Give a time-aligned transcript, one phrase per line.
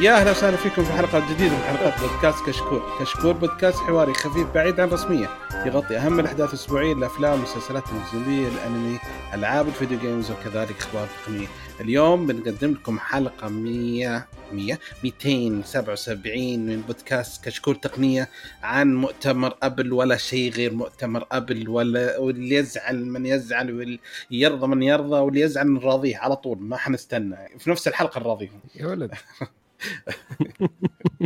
[0.00, 4.54] يا أهلا وسهلا فيكم في حلقة جديدة من حلقات بودكاست كشكول، كشكول بودكاست حواري خفيف
[4.54, 5.28] بعيد عن الرسميه،
[5.66, 8.98] يغطي أهم الأحداث الأسبوعية الأفلام والمسلسلات التلفزيونيه الأنمي،
[9.34, 11.46] ألعاب الفيديو games وكذلك أخبار تقنية.
[11.80, 18.28] اليوم بنقدم لكم حلقة 100 100 277 من بودكاست كشكول تقنية
[18.62, 24.66] عن مؤتمر أبل ولا شيء غير مؤتمر أبل ولا واللي يزعل من يزعل واللي يرضى
[24.66, 28.60] من يرضى واللي يزعل من راضيه على طول ما حنستنى في نفس الحلقة نراضيهم.
[28.74, 29.10] يا ولد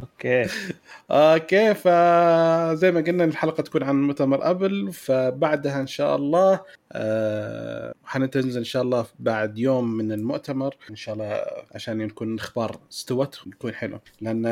[0.03, 0.47] Okay.
[1.11, 6.61] Okay فزي ما قلنا الحلقة تكون عن مؤتمر ابل فبعدها إن شاء الله
[6.93, 11.41] آه حنتنزل إن شاء الله بعد يوم من المؤتمر إن شاء الله
[11.75, 13.99] عشان يكون الاخبار استوت يكون حلو.
[14.21, 14.43] لأن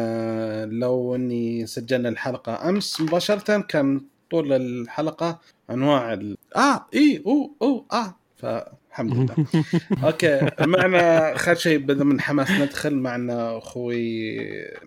[0.80, 5.38] لو إني سجلنا الحلقة أمس مباشرة كان طول الحلقة
[5.70, 6.36] أنواع ال...
[6.56, 8.14] آه إي أو أو آه
[8.90, 9.46] فالحمد لله.
[10.04, 14.38] okay معنا خير شيء بدنا من حماس ندخل معنا أخوي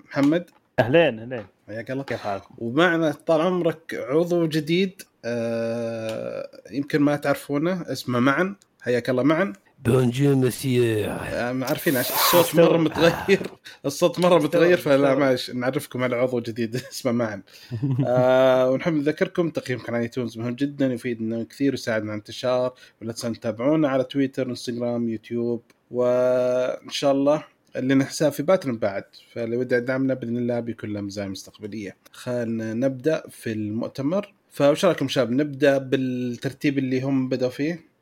[0.09, 0.49] محمد.
[0.79, 1.45] أهلين أهلين.
[1.67, 2.03] حياك الله.
[2.03, 8.55] كيف حالكم؟ ومعنا طال عمرك عضو جديد آه يمكن ما تعرفونه اسمه معن.
[8.81, 9.53] حياك الله معن.
[9.85, 13.39] bonjour monsieur آه عارفين عش- الصوت مرة متغير.
[13.85, 16.75] الصوت مرة متغير فلا معلش نعرفكم على عضو جديد.
[16.91, 17.41] اسمه معن.
[18.07, 22.73] آه ونحب نذكركم تقييمكم على iTunes مهم جدا يفيدنا كثير ويساعدنا على الانتشار.
[23.01, 25.61] ولا تنسون تتابعونا على تويتر إنستغرام يوتيوب.
[25.91, 27.43] وإن شاء الله
[27.75, 29.03] لنا حساب في Patreon بعد.
[29.33, 31.95] فلو ودي يدعمنا بإذن الله له مزايا مستقبلية.
[32.11, 34.33] خلينا نبدأ في المؤتمر.
[34.49, 37.92] فوش رأيكم شباب نبدأ بالترتيب اللي هم بدأوا فيه؟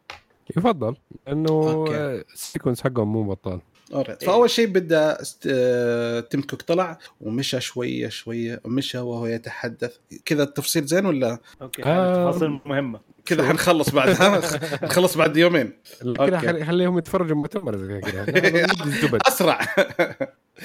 [0.57, 0.95] يفضل.
[1.27, 1.95] لأنه okay.
[1.95, 3.59] آه، ال sequence حقهم مو بطال.
[3.93, 4.23] Alright.
[4.23, 5.17] فأول شيء بدأ.
[5.47, 9.95] آه، تيم كوك طلع ومشى شوية شوية ومشى وهو يتحدث.
[10.25, 12.29] كذا التفصيل زين ولا؟ okay آه.
[12.31, 12.99] تفاصيل مهمة.
[13.25, 14.41] كذا حنخلص بعدها
[14.85, 15.73] نخلص بعد يومين.
[16.01, 16.37] كذا أوكي.
[16.47, 18.25] خلي- خليهم يتفرجوا مؤتمر زي كذا.
[18.85, 19.21] الزبد.
[19.27, 19.59] أسرع.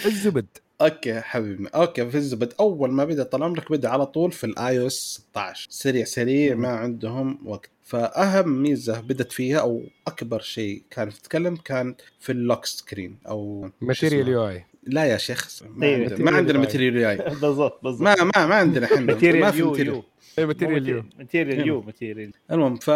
[0.07, 0.47] الزبد.
[0.81, 2.53] أوكي حبيبنا أوكي في الزبد.
[2.61, 4.93] أول ما بدأ طال عمرك بدأ على طول في الاي أو اس
[5.33, 7.71] 16 سريع سريع ما عندهم وقت.
[7.87, 14.29] فأهم ميزة بدت فيها أو أكبر شيء كانت تتكلم كان في اللوك سكرين أو ماتيريال؟
[14.29, 17.81] يو اي لا يا شيخ ما إيه، عندنا, ما عندنا material ماتيريال يو اي بالضبط
[17.85, 18.03] بالضبط.
[18.03, 19.95] ما ما ما عندنا إحنا ما ماتيريال في يو ماتيريال
[20.39, 22.89] You material You material You material المهم ف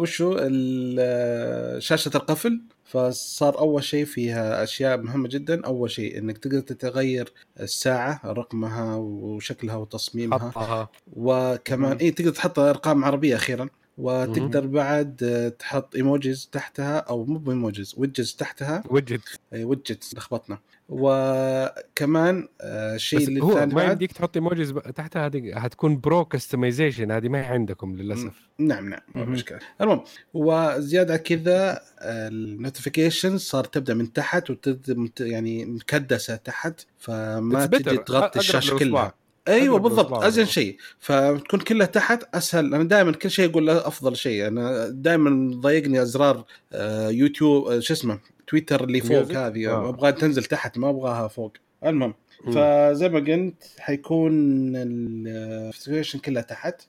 [0.00, 2.60] وشو؟ ال- شاشة القفل.
[2.84, 5.66] فصار أول شيء فيها أشياء مهمة جدا.
[5.66, 10.38] أول شيء إنك تقدر تتغير الساعة رقمها وشكلها وتصميمها.
[10.38, 13.68] حطها وكمان اي تقدر تحط أرقام عربية أخيرا.
[14.00, 15.16] وتقدر بعد
[15.58, 18.82] تحط emojis تحتها أو مو ب emojis widgets تحتها.
[18.90, 19.20] وجد
[19.52, 20.58] widgets لخبطنا.
[20.88, 27.10] وكمان آه، شيء بس اللي هو ما يمديك تحط emojis تحتها هذه هتكون pro customization
[27.10, 28.48] هذه ما هي عندكم للأسف.
[28.58, 29.32] نعم نعم مهم.
[29.32, 29.58] مشكلة.
[29.80, 37.66] المهم وزيادة كذا ال notification صار تبدأ من تحت وتبدا يعني مكدسة تحت فما.
[37.66, 38.78] تجي تغطي الشاشة.
[38.78, 39.14] كلها.
[39.50, 40.12] أيوه بالضبط.
[40.24, 44.88] أزين شيء فتكون كلها تحت أسهل أنا دائما كل شيء أقول له أفضل شيء أنا
[44.88, 49.88] دائما ضايقني أزرار آه، يوتيوب آه، شو اسمه تويتر اللي فوق؟ هذه آه.
[49.88, 51.52] ابغاها تنزل تحت ما أبغاها فوق
[51.86, 52.14] المهم.
[52.46, 54.32] فزي ما قلت حيكون
[54.76, 56.82] النوتيفيكيشن كلها تحت.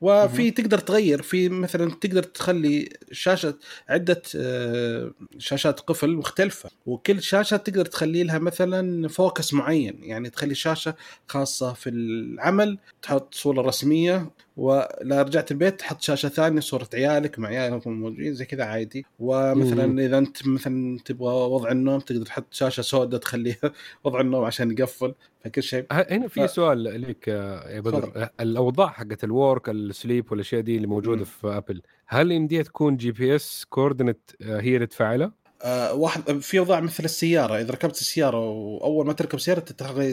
[0.00, 3.54] وفي تقدر تغير في مثلا تقدر تخلي شاشة
[3.88, 10.54] عدة آه، شاشات قفل مختلفة وكل شاشة تقدر تخلي لها مثلا focus معين يعني تخلي
[10.54, 10.94] شاشة
[11.28, 17.48] خاصة في العمل تحط صورة رسمية ولا رجعت البيت تحط شاشة ثانية صورة عيالك مع
[17.48, 19.98] عيالكم موجودين زي كذا عادي ومثلا مم.
[19.98, 23.58] إذا أنت مثلا تبغى وضع النوم تقدر تحط شاشة سوداء تخليها
[24.04, 28.26] وضع النوم عشان يقفل فكل شيء هنا في ف- سؤال لك آه، يا بدر تفضل.
[28.40, 31.24] الأوضاع حقت ال work ال sleep والأشياء دي اللي موجودة مم.
[31.24, 37.04] في ابل هل يمديها تكون GPS coordinate هي اللي تفعلها؟ آه واحد في اوضاع مثل
[37.04, 39.60] السيارة إذا ركبت السيارة وأول ما تركب سيارة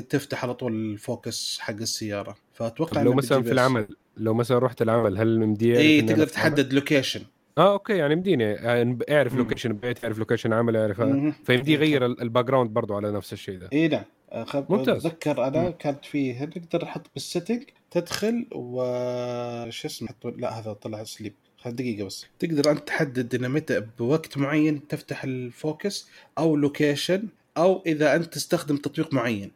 [0.09, 3.51] تفتح على طول ال focus حق السيارة فأتوقع لو مثلا في.
[3.51, 7.21] العمل لو مثلا رحت العمل هل يمديها اي تقدر؟ تحدد location
[7.57, 9.39] آه okay يعني يمديني يعني أعرف مم.
[9.39, 11.01] location البيت أعرف location عمل أعرف.
[11.45, 14.65] فيمدي يغير ال- ال background برضه على نفس الشيء ده اي نعم أخب...
[14.71, 15.05] ممتاز.
[15.05, 15.69] أتذكر أنا مم.
[15.71, 18.81] كانت فيه نقدر نحط بال setting تدخل و
[19.69, 24.37] شو اسمه لا هذا طلع sleep خل دقيقة بس تقدر أنت تحدد إن متى بوقت
[24.37, 26.07] معين تفتح ال focus
[26.37, 27.23] أو location
[27.57, 29.51] أو إذا أنت تستخدم تطبيق معين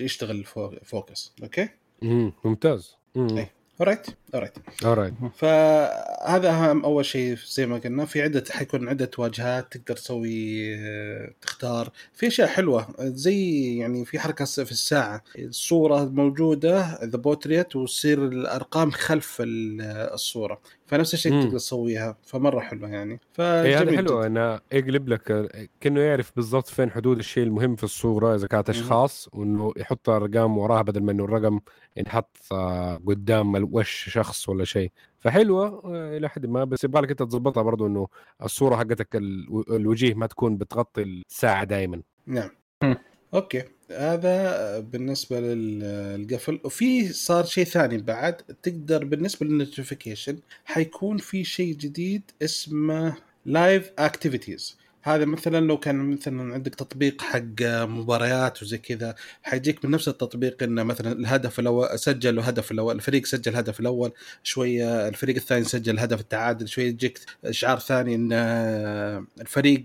[0.00, 1.68] يشتغل ال fo- focus okay؟
[2.02, 2.32] مم.
[2.44, 3.38] ممتاز مم.
[3.38, 3.50] إيه.
[3.80, 4.52] alright alright
[4.84, 10.74] alright فهذا اهم أول شيء زي ما قلنا في عده حيكون عدة واجهات تقدر تسوي
[10.76, 17.76] آه، تختار في أشياء حلوة زي يعني في حركة في الساعة الصورة موجودة ذا بوتريت
[17.76, 19.80] وتصير الأرقام خلف ال-
[20.14, 21.42] الصورة فنفس الشيء.
[21.42, 23.96] تقدر تسويها فمرة حلوة يعني هي فجميل هذا جداً.
[23.96, 25.22] حلو إنه يقلب لك
[25.80, 30.58] كأنه يعرف بالضبط فين حدود الشيء المهم في الصورة إذا كانت أشخاص وإنه يحط ارقام
[30.58, 31.60] وراها بدل ما إنه الرقم
[31.96, 37.10] ينحط آه، قدام الوش شخص ولا شيء فحلوة آه، إلى حد ما بس يبغى لك
[37.10, 38.08] أنت تظبطها برضو إنه
[38.42, 42.50] الصورة حقتك ال- الوجيه ما تكون بتغطي الساعة دائما نعم.
[43.34, 46.60] okay هذا بالنسبة للقفل.
[46.64, 53.16] وفي صار شيء ثاني بعد تقدر بالنسبة لل notification حيكون في شيء جديد اسمه
[53.46, 59.90] live activities هذا مثلا لو كان مثلا عندك تطبيق حق مباريات وزي كذا حيجيك من
[59.90, 64.12] نفس التطبيق إنه مثلا الهدف الأول سجل الهدف الأول الفريق سجل الهدف الأول
[64.42, 68.32] شوية الفريق الثاني سجل الهدف التعادل شوية يجيك إشعار ثاني إن
[69.40, 69.84] الفريق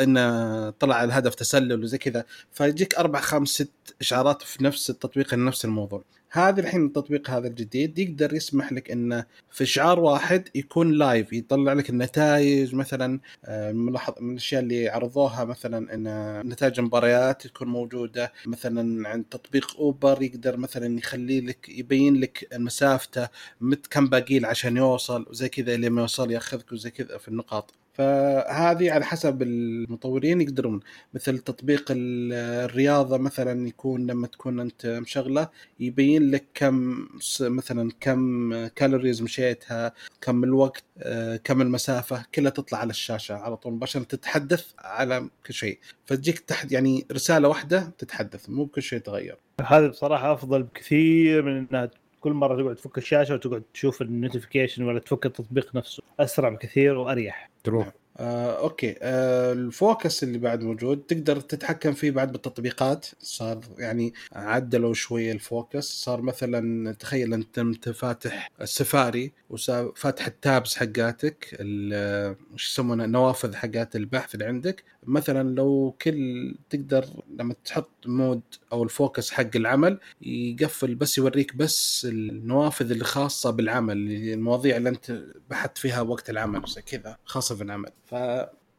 [0.00, 5.64] انه طلع الهدف تسلل وزي كذا فيجيك أربع خمس ست إشعارات في نفس التطبيق لنفس
[5.64, 6.04] الموضوع.
[6.30, 11.72] هذا الحين التطبيق هذا الجديد يقدر يسمح لك إنه في اشعار واحد يكون live يطلع
[11.72, 18.32] لك النتائج مثلا آه، ملاحظ من الأشياء اللي عرضوها مثلا إن نتائج المباريات تكون موجودة
[18.46, 23.28] مثلا عند تطبيق اوبر يقدر مثلا يخلي لك يبين لك مسافته
[23.60, 27.74] مت كم باقي عشان يوصل وزي كذا إلى ما يوصل يأخذك وزي كذا في النقاط.
[27.98, 30.80] فهذه على حسب المطورين يقدرون.
[31.14, 32.32] مثل تطبيق ال-
[32.70, 35.48] الرياضة مثلا يكون لما تكون أنت مشغلة
[35.80, 37.08] يبين لك كم
[37.40, 43.72] مثلا كم calories مشيتها كم الوقت آه، كم المسافة كلها تطلع على الشاشة على طول
[43.72, 45.78] مباشرة تتحدث على كل شيء.
[46.06, 49.36] فتجيك تحت يعني رسالة واحدة تتحدث مو بكل شيء يتغير
[49.66, 51.90] هذا بصراحة أفضل بكثير من إنها
[52.20, 56.02] كل مرة تقعد تفك الشاشة وتقعد تشوف ال notification ولا تفك التطبيق نفسه.
[56.20, 57.50] أسرع بكثير وأريح.
[57.64, 57.92] تروح.
[58.20, 58.94] آه، okay.
[59.02, 63.06] آه، ال focus اللي بعد موجود تقدر تتحكم فيه بعد بالتطبيقات.
[63.20, 65.84] صار يعني عدلوا شوية ال focus.
[65.84, 73.54] صار مثلا تخيل أنت انت فاتح السفاري وفاتح ال tabs حقاتك ال- وش يسمونه النوافذ
[73.54, 74.84] حقات البحث اللي عندك.
[75.02, 77.04] مثلا لو كل تقدر
[77.36, 83.50] لما تحط mode أو ال focus حق العمل يقفل بس يوريك بس النوافذ اللي خاصه
[83.50, 88.14] بالعمل المواضيع اللي أنت بحثت فيها وقت العمل زي كذا خاصة بالعمل ف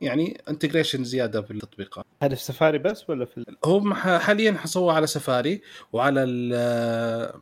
[0.01, 2.05] يعني integration زيادة في التطبيقات.
[2.21, 5.61] هذا في سفاري بس ولا في هو حاليا حصوه على سفاري
[5.93, 6.25] وعلى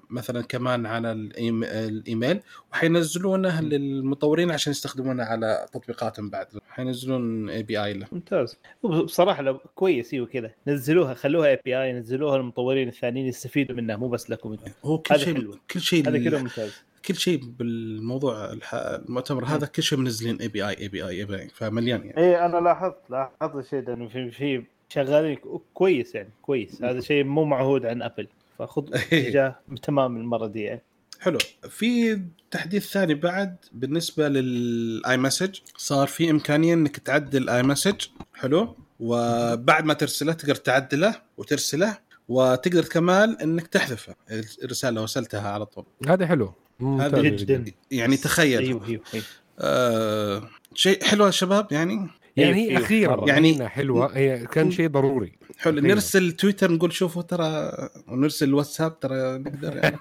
[0.09, 2.39] مثلا كمان على الإيميل
[2.71, 6.47] وحينزلونه للمطورين عشان يستخدمونه على تطبيقاتهم بعد.
[6.69, 8.07] حينزلون API له.
[8.11, 8.57] ممتاز.
[8.83, 10.51] بصراحة لو كويس إيوه كذا.
[10.67, 14.51] نزلوها خلوها API نزلوها للمطورين الثانيين يستفيدوا منها مو بس لكم.
[14.51, 15.51] أنتم هو كل شيء.
[15.71, 16.71] كل شيء هذا كذا ممتاز.
[17.07, 21.19] كل شيء بالموضوع الح- المؤتمر هذا كل شيء منزلين اي بي اي اي بي اي
[21.19, 25.37] اي بي اي فمليان يعني اي أنا لاحظت لاحظت الشيء ده انه في في شغالين
[25.73, 26.83] كويس يعني كويس.
[26.83, 28.27] هذا شيء مو معهود عن ابل
[28.59, 30.81] فخذ اتجاه تمام المرة دي يعني.
[31.19, 31.37] حلو.
[31.69, 32.21] في
[32.51, 38.75] تحديث ثاني بعد بالنسبة لل iMessage صار في إمكانية إنك تعدل ال iMessage حلو.
[38.99, 41.97] وبعد ما ترسله تقدر تعدله وترسله
[42.29, 44.15] وتقدر كمان إنك تحذفه.
[44.63, 45.85] الرسالة لو ارسلتها على طول.
[46.07, 49.25] هذا حلو ممتاز جدا يعني تخيل أيوه أيوه أيوه.
[49.59, 52.07] آه شيء حلو يا شباب يعني
[52.37, 53.27] يعني أيوه، هي أيوه، أخيرا مرة.
[53.27, 55.87] يعني يعني- حلوة هي كان شيء ضروري حلو أيوه.
[55.87, 57.71] نرسل تويتر نقول شوفوا ترى
[58.07, 59.97] ونرسل واتساب ترى نقدر يعني؟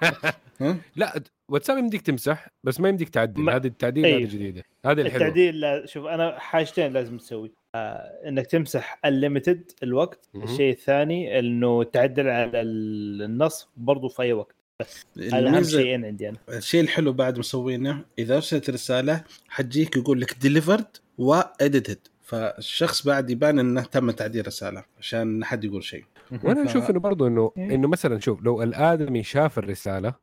[0.95, 4.19] لا واتساب يمديك تمسح بس ما يمديك تعدل ما- هذه التعديل أيوه.
[4.19, 9.71] هذه جديدة هذه الحلوة التعديل لا شوف أنا حاجتين لازم تسوي آه إنك تمسح الليمتد
[9.83, 10.29] الوقت.
[10.35, 16.05] الشيء الثاني إنه تعدل على ال- النص برضو في أي وقت هذا اهم الميزة- شيئين
[16.05, 16.37] عندي أنا.
[16.49, 20.85] الشيء الحلو بعد مسوينه إذا أرسلت رسالة حتجيك يقول لك delivered
[21.17, 26.03] و edited فالشخص بعد يبان إنه تم تعديل رسالة عشان حد يقول شيء.
[26.43, 27.75] وأنا ف- أشوف إنه برضه إنه إيه.
[27.75, 30.13] إنه مثلا شوف لو الآدمي شاف الرسالة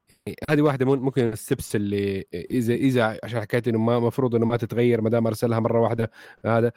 [0.50, 4.46] هذه واحدة مم- ممكن ال steps اللي اذا إذا عشان حكايه إنه ما المفروض إنه
[4.46, 6.11] ما تتغير ما دام أرسلها مرة واحدة
[6.46, 6.73] هذا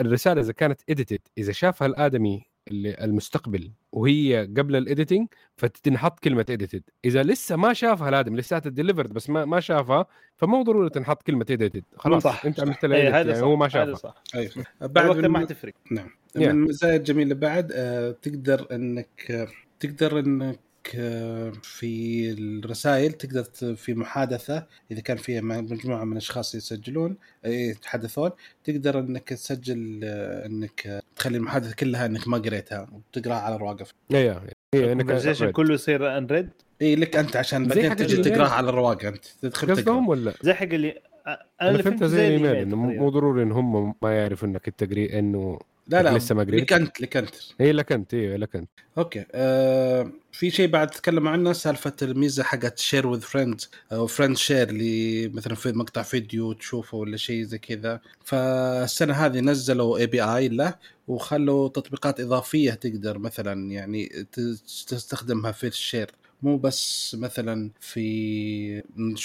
[0.00, 2.42] الرسالة إذا كانت edited إذا شافها الآدمي
[2.72, 9.12] المستقبل وهي قبل ال editing فتنحط كلمة اديتد إذا لسه ما شافها الادمي لساتها ديليفرد
[9.12, 10.06] بس ما ما شافها
[10.36, 12.60] فمو ضروري تنحط كلمة اديتد خلاص صح، أنت.
[12.60, 13.94] عملت إيه، لها هذا يعني صح هو ما شافها.
[13.94, 14.22] صح.
[14.34, 15.74] أيوه بعد بعد ما من, حتفرق.
[15.90, 16.08] نعم.
[16.08, 16.40] Yeah.
[16.40, 19.48] من المزايا الجميله بعد آه، تقدر إنك آه،
[19.80, 20.58] تقدر إنك
[21.62, 28.30] في الرسائل تقدر في محادثة إذا كان فيها مجموعة من الأشخاص يسجلون آه، يتحدثون
[28.64, 33.92] تقدر إنك تسجل آه، إنك آه، تخلي المحادثة كلها إنك ما قريتها وتقرأها على الرواقف.
[34.14, 34.42] أيوه
[34.74, 36.48] هي إنك ال conversation كله يصير unread
[36.82, 38.16] اي لك أنت عشان بعدين تجي.
[38.16, 40.98] تقراها على الرواقه أنت تدخل قصدهم تقرا ولا؟ زي حق اللي
[41.62, 42.76] أنا فهمتها زي زي الإيميل إنه.
[42.76, 46.72] مو ضروري إن هم ما يعرفوا إنك التقري إنه لا لا لسه ما قريت؟ لك
[46.72, 49.24] انت لك انت هي لك انت أيوه لك انت أوكي.
[49.32, 54.68] آه في شيء بعد تتكلم عنه؟ سالفة الميزة حقت share with friends أو friend share
[54.68, 58.00] اللي مثلا في مقطع فيديو تشوفه ولا شيء زي كذا.
[58.24, 60.74] فالسنة هذه نزلوا API له
[61.08, 64.26] وخلوا تطبيقات إضافية تقدر مثلا يعني
[64.86, 66.10] تستخدمها في ال share
[66.42, 68.82] مو بس مثلا في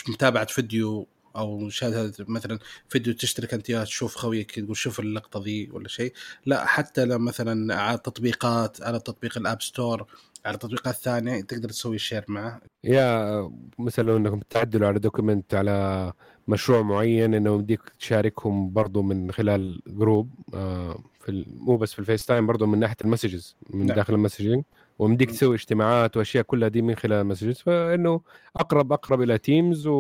[0.09, 2.59] متابعة فيديو أو مشاهده مثلا
[2.89, 6.13] فيديو تشترك أنت تشوف خويك تقول شوف اللقطة ذي ولا شيء.
[6.45, 10.07] لا حتى لو مثلا على تطبيقات على تطبيق ال App Store
[10.45, 12.61] على تطبيقات ثانية تقدر تسوي share معه.
[12.83, 16.13] يا مثلا لو إنكم تعدلوا على document على
[16.47, 22.25] مشروع معين إنه يمديك تشاركهم برضو من خلال group آه في مو بس في الفيس
[22.25, 23.95] تايم برضو من ناحية ال messages من نعم.
[23.95, 24.63] داخل ال messaging
[25.01, 25.31] ومديك.
[25.31, 28.21] تسوي اجتماعات وأشياء كلها دي من خلال ال messages فإنه
[28.55, 29.93] أقرب أقرب إلى تيمز و...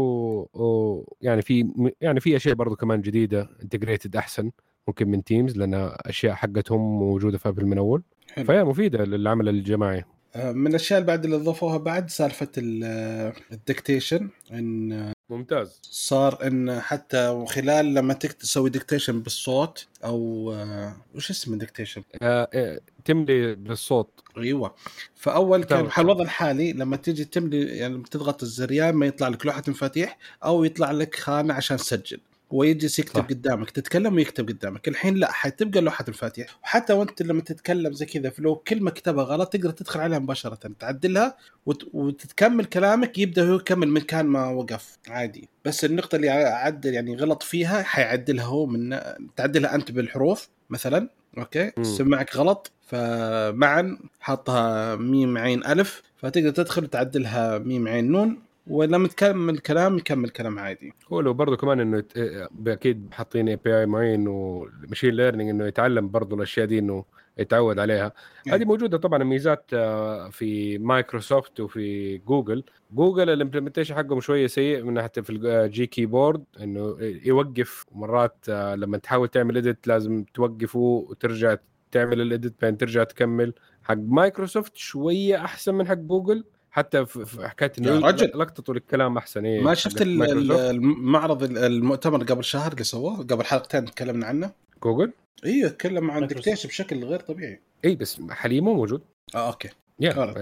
[0.53, 1.15] و...
[1.21, 1.67] يعني في
[2.01, 4.51] يعني في أشياء برضو كمان جديدة integrated أحسن
[4.87, 8.03] ممكن من تيمز لأن أشياء حقتهم موجودة في ابل من اول.
[8.45, 10.03] فهي مفيدة للعمل الجماعي
[10.35, 16.79] من الأشياء اللي بعد اللي أضافوها بعد سالفة ال dictation إن آه، ممتاز صار إن
[16.79, 24.09] حتى خلال لما تسوي dictation بالصوت أو آه، وش اسمه dictation؟ آه آه، تملي بالصوت
[24.37, 24.75] أيوه
[25.15, 25.87] فأول كان.
[25.97, 30.63] على الوضع الحالي لما تيجي تملي يعني تضغط الزريان ما يطلع لك لوحة مفاتيح أو
[30.63, 32.19] يطلع لك خانة عشان تسجل
[32.53, 33.25] ويجلس يكتب صح.
[33.27, 34.87] قدامك تتكلم ويكتب قدامك.
[34.87, 39.53] الحين لا حتبقى لوحه المفاتيح وحتى وانت لما تتكلم زي كذا لو كلمه كتبها غلط
[39.53, 41.89] تقدر تدخل عليها مباشرة تعدلها وت...
[41.93, 44.97] وتتكمل كلامك يبدأ هو يكمل من كان ما وقف.
[45.07, 45.49] عادي.
[45.65, 48.99] بس النقطة اللي عدل يعني غلط فيها حيعدلها هو من
[49.35, 51.09] تعدلها أنت بالحروف مثلا.
[51.37, 51.83] أوكي؟ مم.
[51.83, 58.39] سمعك غلط فمعا حطها ميم عين ألف فتقدر تدخل تعدلها ميم عين نون.
[58.67, 60.93] ولما تكمل كلام يكمل كلام عادي.
[61.13, 65.65] هو لو برضه كمان إنه يت- آه، أكيد حاطين API معين و machine learning إنه
[65.65, 67.05] يتعلم برضه الأشياء دي إنه
[67.37, 68.13] يتعود عليها.
[68.45, 68.57] يعني.
[68.61, 74.83] هذه موجودة طبعا ميزات آه، في مايكروسوفت وفي جوجل جوجل ال implementation حقهم شوية سيء
[74.83, 80.79] من ناحية في ال Gkeyboard إنه يوقف مرات آه، لما تحاول تعمل edit لازم توقفه
[80.79, 81.55] وترجع
[81.91, 83.53] تعمل ال edit بعدين ترجع تكمل.
[83.83, 88.31] حق مايكروسوفت شوية أحسن من حق جوجل حتى في حكاية إنه رجل.
[88.35, 89.45] لقطته للكلام أحسن.
[89.45, 90.01] إيه ما شفت.
[90.01, 94.51] المعرض ال- المؤتمر قبل شهر اللي سووه قبل حلقتين تكلمنا عنه.
[94.83, 95.11] جوجل؟
[95.45, 96.27] أيوه تكلم عن.
[96.27, 97.59] dictation بشكل غير طبيعي.
[97.85, 99.01] اي بس حاليا مو موجود.
[99.35, 99.69] آه أوكي.
[99.99, 100.33] يا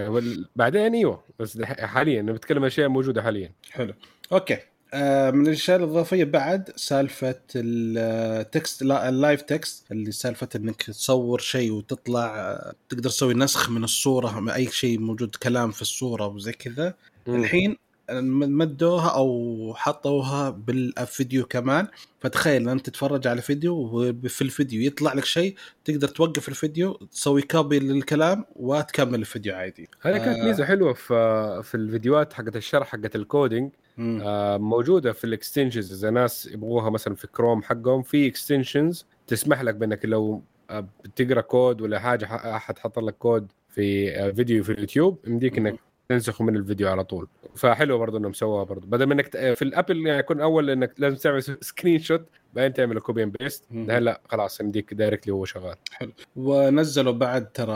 [0.55, 3.51] بعدين إيوه بس حاليا بتكلم أشياء موجودة حاليا.
[3.71, 3.93] حلو.
[4.31, 4.57] أوكي.
[4.93, 11.39] من الأشياء الإضافية بعد سالفة ال text لا ال live text اللي سالفة إنك تصور
[11.39, 16.27] شيء وتطلع آه، تقدر تسوي نسخ من الصورة من أي شيء موجود كلام في الصورة
[16.27, 16.93] وزي كذا
[17.27, 17.77] الحين
[18.11, 21.87] مدوها أو حطوها بالفيديو كمان
[22.19, 25.55] فتخيل أنت تتفرج على فيديو وفي الفيديو يطلع لك شيء
[25.85, 30.45] تقدر توقف الفيديو تسوي copy للكلام وتكمل الفيديو عادي هذه كانت آه.
[30.45, 33.71] ميزة حلوة في في الفيديوهات حقت الشرح حقت ال coding.
[33.99, 39.61] آه، موجودة في ال extensions إذا ناس يبغوها مثلا في كروم حقهم في extensions تسمح
[39.61, 42.25] لك بإنك لو آه، بتقرأ كود ولا حاجة
[42.55, 45.79] أحد حط لك كود في آه، فيديو في اليوتيوب يمديك إنك
[46.09, 47.27] تنسخه من الفيديو على طول.
[47.55, 51.15] فحلو برضه إنهم سووها برضه بدل ما إنك في الأبل يعني يكون أول إنك لازم
[51.17, 53.85] تعمل screenshot بعدين تعمل copy and paste مم.
[53.85, 55.75] الحين لا خلاص يمديك directly وهو شغال.
[56.35, 57.73] ونزلوا بعد ترى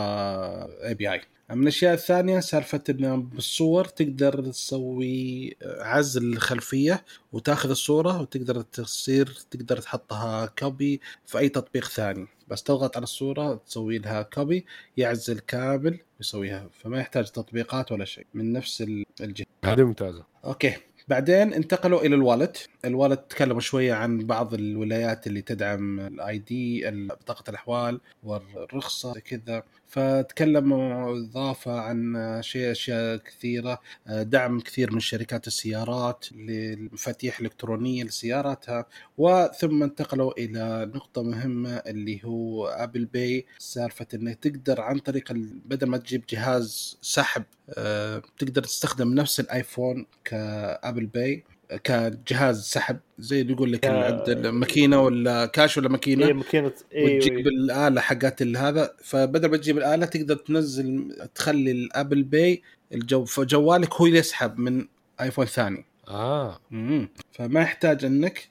[0.87, 1.21] API
[1.51, 9.77] من الأشياء الثانية سالفة إنه بالصور تقدر تسوي عزل الخلفيه وتاخذ الصورة وتقدر تصير تقدر
[9.77, 12.27] تحطها copy في أي تطبيق ثاني.
[12.47, 14.65] بس تضغط على الصورة تسوي لها copy
[14.97, 16.69] يعزل كامل يسويها.
[16.83, 19.45] فما يحتاج تطبيقات ولا شيء من نفس ال- الجهة.
[19.65, 20.23] هذه ممتازة.
[20.45, 20.73] أوكي.
[21.07, 22.69] بعدين انتقلوا إلى ال Wallet.
[22.85, 29.63] ال Wallet تكلموا شوية عن بعض الولايات اللي تدعم ال ID بطاقه الأحوال والرخصة كذا.
[29.93, 38.85] فتكلموا إضافة عن شيء أشياء كثيرة دعم كثير من شركات السيارات للمفاتيح الإلكترونية لسياراتها
[39.17, 45.31] وثم انتقلوا إلى نقطة مهمة اللي هو Apple Pay سالفة انك تقدر عن طريق
[45.65, 51.43] بدل ما تجيب جهاز سحب آه، تقدر تستخدم نفس الآيفون ك Apple Pay
[51.83, 57.33] كجهاز سحب زي اللي يقول لك عند الماكينة ولا كاش ولا ماكينة هي ماكينة وتجيب
[57.37, 58.93] أيوه الاله حقت ال- هذا.
[59.03, 62.61] فبدل ما تجيب الآلة تقدر تنزل تخلي ال Apple Pay
[62.93, 64.85] الجو فجوالك هو اللي يسحب من
[65.21, 65.85] ايفون ثاني.
[66.07, 66.59] آه.
[66.71, 67.09] مم.
[67.31, 68.49] فما يحتاج إنك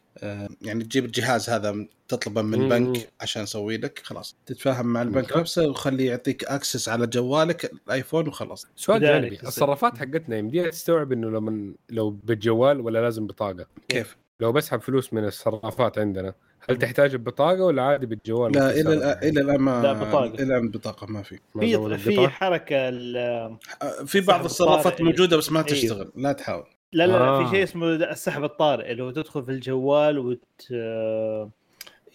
[0.63, 2.55] يعني تجيب الجهاز هذا تطلبه من.
[2.63, 5.37] البنك عشان يسوي لك خلاص تتفاهم مع البنك.
[5.37, 9.39] نفسه وخليه يعطيك اكسس على جوالك الآيفون وخلاص سؤال جانبي.
[9.47, 15.13] الصرافات حقتنا يمديها تستوعب إنه لما لو بالجوال ولا لازم بطاقة كيف لو بسحب فلوس
[15.13, 16.35] من الصرافات عندنا
[16.71, 20.25] هل تحتاج البطاقه ولا عادي بالجوال لا إلى؟ الآن- إلى الآن ما لا، بطاقة.
[20.35, 23.57] إلى الآن بطاقة ما في في في؟ حركة ال-
[24.07, 25.01] في بعض الصرافات.
[25.01, 25.69] موجودة بس ما أيوه.
[25.69, 27.45] تشتغل لا تحاول لا لا, لا آه.
[27.45, 30.73] في شيء اسمه السحب الطارئ اللي هو تدخل في الجوال وت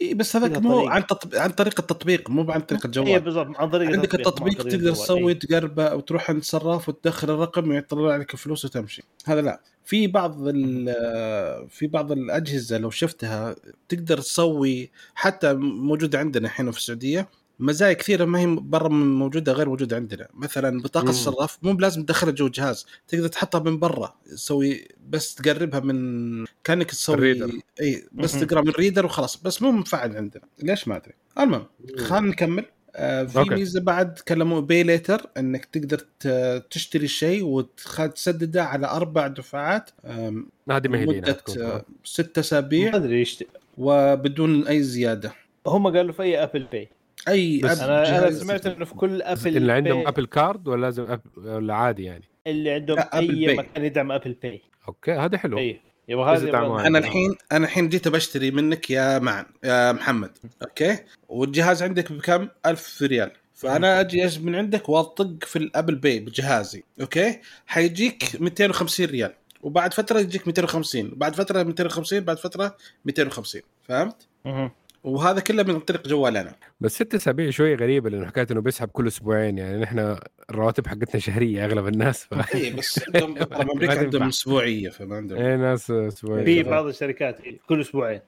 [0.01, 0.87] إي بس هذاك مو.
[0.87, 1.35] عن تطب...
[1.35, 4.91] عن طريق التطبيق مو عن طريق اي الجوال بالضبط عن طريق عندك التطبيق تقدر.
[4.91, 5.39] تسوي إيه.
[5.39, 10.47] تقربه أو تروح عند الصراف وتدخل الرقم ويطلع لك الفلوس وتمشي هذا لا في بعض
[10.47, 13.55] ال- في بعض الأجهزة لو شفتها
[13.89, 17.27] تقدر تسوي حتى موجودة عندنا هنا في السعودية
[17.59, 21.09] مزايا كثيرة ما هي برا موجودة غير موجودة عندنا مثلا بطاقة.
[21.09, 26.91] الصراف مو بلازم تدخلها جوا الجهاز تقدر تحطها من برا تسوي بس تقربها من كأنك
[26.91, 27.51] تسوي ال reader.
[27.81, 28.39] إي بس.
[28.39, 31.65] تقرأ من reader وخلاص بس مو مفعل عندنا ليش ما أدري المهم
[31.97, 33.49] خلينا نكمل آه، في أوكي.
[33.49, 35.97] ميزة بعد كلموا pay later إنك تقدر
[36.59, 41.37] تشتري الشيء وتسدده على أربع دفعات هذه ما هي مده.
[41.59, 43.25] آه، ست أسابيع ما أدري
[43.77, 45.33] وبدون أي زيادة
[45.67, 46.89] هم قالوا في أي Apple Pay
[47.27, 50.81] أي بس أب- أنا أنا سمعت إنه في كل Apple اللي عندهم Apple Card ولا
[50.81, 51.21] لازم أب...
[51.37, 53.57] ولا عادي يعني؟ اللي عندهم أي.
[53.57, 55.57] مكان يدعم Apple Pay okay هذا حلو.
[55.57, 56.57] اي يبغى هذا
[56.87, 60.31] أنا الحين أنا الحين جيت بشتري منك يا معن يا محمد.
[60.61, 60.97] okay؟
[61.29, 63.31] والجهاز عندك بكم؟ 1000 ريال.
[63.53, 66.83] فأنا أجي من عندك وأطق في ال Apple Pay بجهازي.
[67.01, 69.33] okay؟ حيجيك 250 ريال.
[69.61, 74.27] وبعد فترة يجيك 250 بعد فترة 250 بعد فترة 250 فهمت.
[75.03, 76.55] وهذا كله من طريق جوال أنا.
[76.79, 80.17] بس ست أسابيع شوي غريبة لأنه حكاية إنه بيسحب كل أسبوعين يعني نحن
[80.49, 82.55] الرواتب حقتنا شهرية أغلب الناس ف...
[82.55, 83.37] اي بس عندهم
[83.71, 84.27] أمريكا عندهم.
[84.27, 85.39] أسبوعية فما عندهم.
[85.39, 87.37] إيه ناس أسبوعين في بعض الشركات
[87.69, 88.21] كل أسبوعين.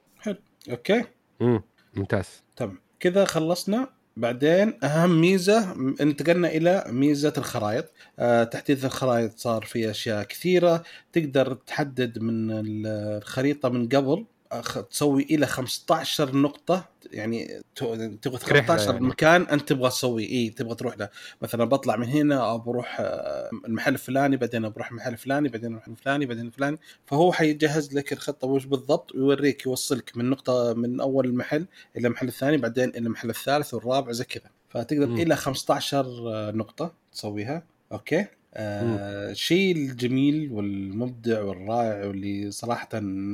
[0.70, 1.04] أوكي.
[1.40, 1.62] مم.
[1.94, 2.42] ممتاز.
[2.56, 2.78] تمام.
[3.00, 3.88] كذا خلصنا.
[4.16, 7.92] بعدين أهم ميزة انتقلنا إلى ميزة الخرائط.
[8.18, 10.82] آه تحديث الخرائط صار في أشياء كثيرة.
[11.12, 12.86] تقدر تحدد من ال-
[13.22, 14.24] الخريطة من قبل
[14.90, 19.06] تسوي إلى 15 نقطة يعني تبغى رحلة 15 يعني.
[19.06, 21.08] مكان أنت تبغى تسوي إي تبغى تروح له.
[21.42, 25.90] مثلا بطلع من هنا أو بروح آه، المحل الفلاني بعدين بروح المحل الفلاني بعدين المحل
[25.90, 26.78] الفلاني بعدين الفلاني.
[27.06, 32.28] فهو حيجهز لك الخطة وش بالضبط ويوريك يوصلك من نقطة من أول المحل إلى المحل
[32.28, 34.50] الثاني بعدين إلى المحل الثالث والرابع زي كذا.
[34.68, 35.16] فتقدر مم.
[35.16, 36.06] إلى 15
[36.56, 37.62] نقطة تسويها.
[37.92, 42.88] أوكي؟ آه الشيء الجميل والمبدع والرائع واللي صراحة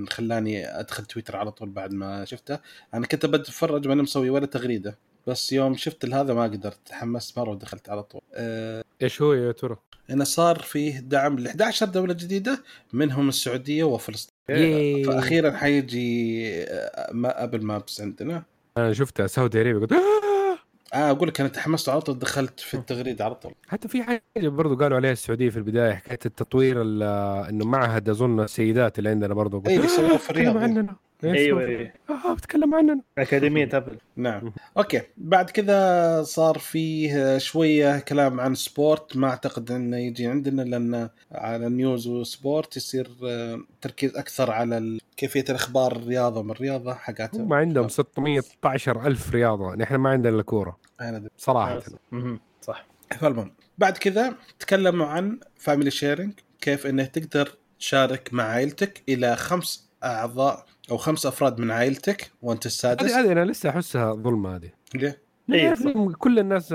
[0.09, 2.59] خلاني أدخل تويتر على طول بعد ما شفته.
[2.94, 7.50] أنا كنت بتفرج وأنا مسوي ولا تغريدة بس يوم شفت هذا ما قدرت تحمست مرة
[7.50, 8.20] ودخلت على طول.
[8.35, 9.76] آه إيش هو يا ترى؟
[10.11, 14.35] إنه صار فيه دعم ل 11 دولة جديدة منهم السعودية وفلسطين.
[14.48, 15.05] ياي.
[15.05, 18.42] فاخيرا حيجي آه، ما أبل مابس عندنا.
[18.76, 19.92] أنا شفتها سعودي ارابيا قلت
[20.96, 21.11] آه!
[21.11, 24.76] أقول لك أنا تحمست على طول دخلت في التغريدة على طول حتى في حاجة برضو
[24.76, 27.02] قالوا عليها السعودية في البداية حكاية التطوير ال-
[27.48, 31.05] إنه معهد أظن السيدات اللي عندنا برضو اي بيسووه في الرياض إيه.
[31.24, 33.98] عننا أيوه أيوه آه بتكلم عننا أكاديمية Apple.
[34.16, 34.52] نعم.
[34.76, 35.02] okay.
[35.16, 39.16] بعد كذا صار فيه شوية كلام عن sport.
[39.16, 44.98] ما أعتقد إنه يجي عندنا لأن على news و sport يصير آه، تركيز أكثر على
[45.16, 49.74] كيفية الأخبار الرياضة من الرياضة هم حقاتهم عندهم 612 ألف رياضة.
[49.74, 50.79] نحن ما عندنا إلا كورة.
[51.37, 51.83] صراحة.
[52.62, 52.87] صح.
[53.20, 53.52] فالمهم.
[53.79, 60.66] بعد كذا تكلموا عن Family Sharing كيف انك تقدر تشارك مع عائلتك إلى خمس أعضاء
[60.90, 64.70] أو خمس أفراد من عائلتك وأنت السادس؟ هذه هذه أنا لسه أحسها ظلمة هذه.
[64.94, 66.75] ليه؟ لازم كل الناس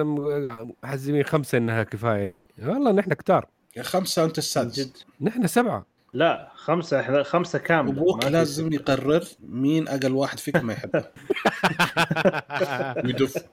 [0.84, 2.34] حاسبين خمسة إنها كفاية.
[2.64, 3.48] والله نحن كتار.
[3.82, 4.80] خمسة وأنت السادس.
[4.80, 4.98] جد.
[5.22, 5.86] نحن سبعة.
[6.14, 7.92] لا خمسة إحنا خمسة كاملة.
[7.92, 11.06] أبوك لازم يقرر مين أقل واحد فيكم ما يحبه.
[13.10, 13.44] يدف.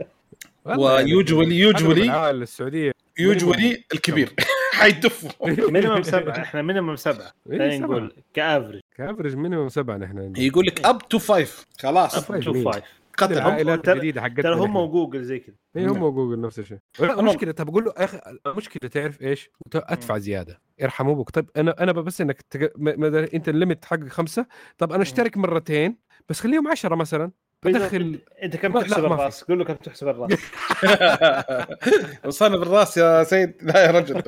[0.64, 2.92] والله يعني ويوجولي أغلب يوجولي السعودية.
[3.18, 4.34] يوجولي الكبير.
[4.78, 5.36] حيدف
[5.72, 7.32] مينيمم سبعة إحنا مينيمم سبعة.
[7.48, 7.78] خلينا.
[7.78, 10.32] نقول كافرج كافرج مينيموم سبعة نحن.
[10.36, 12.26] يقول لك اب تو فايف خلاص.
[12.28, 12.84] طيب، تو؟ فايف
[13.18, 14.76] قتل العائلات الجديده حقتنا ترى هم.
[14.76, 15.56] وجوجل زي كذا.
[15.76, 16.78] اي هم وجوجل نفس الشيء.
[17.00, 20.60] لا، أنا- مشكله طب أقول له يا أخي المشكلة تعرف إيش؟ وت- أدفع زيادة.
[20.82, 21.30] ارحم أبوك.
[21.30, 22.72] طيب أنا أنا بس إنك تق...
[22.76, 22.88] م...
[23.00, 23.04] م...
[23.14, 24.46] أنت الليمت حقك خمسة.
[24.78, 27.30] طب أنا أشترك مرتين بس خليهم عشرة مثلا.
[27.66, 29.04] أدخل أنت كم لا، تحسب.
[29.04, 30.38] الرأس؟ قول له كم تحسب الرأس
[32.26, 34.22] وصلنا بالرأس يا سيد لا يا رجل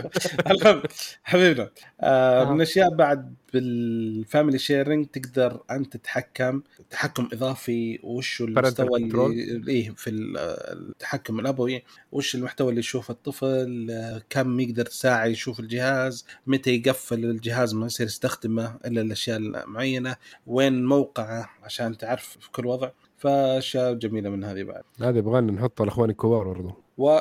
[0.51, 0.83] المهم
[1.25, 2.45] حبيبنا آه.
[2.51, 8.99] من الأشياء بعد بال Family Sharing تقدر انت تتحكم تحكم إضافي وش المستوى.
[9.01, 15.61] اللي إيه في ال- التحكم الأبوي وش المحتوى اللي يشوفه الطفل كم يقدر ساعة يشوف
[15.61, 20.17] الجهاز متى يقفل الجهاز ما يصير يستخدمه إلا الأشياء المعينة
[20.47, 24.83] وين موقعه عشان تعرف في كل وضع فأشياء جميلة من هذه بعد.
[25.01, 27.21] هذا يبغانا نحطه لاخواني الكبار برضه و...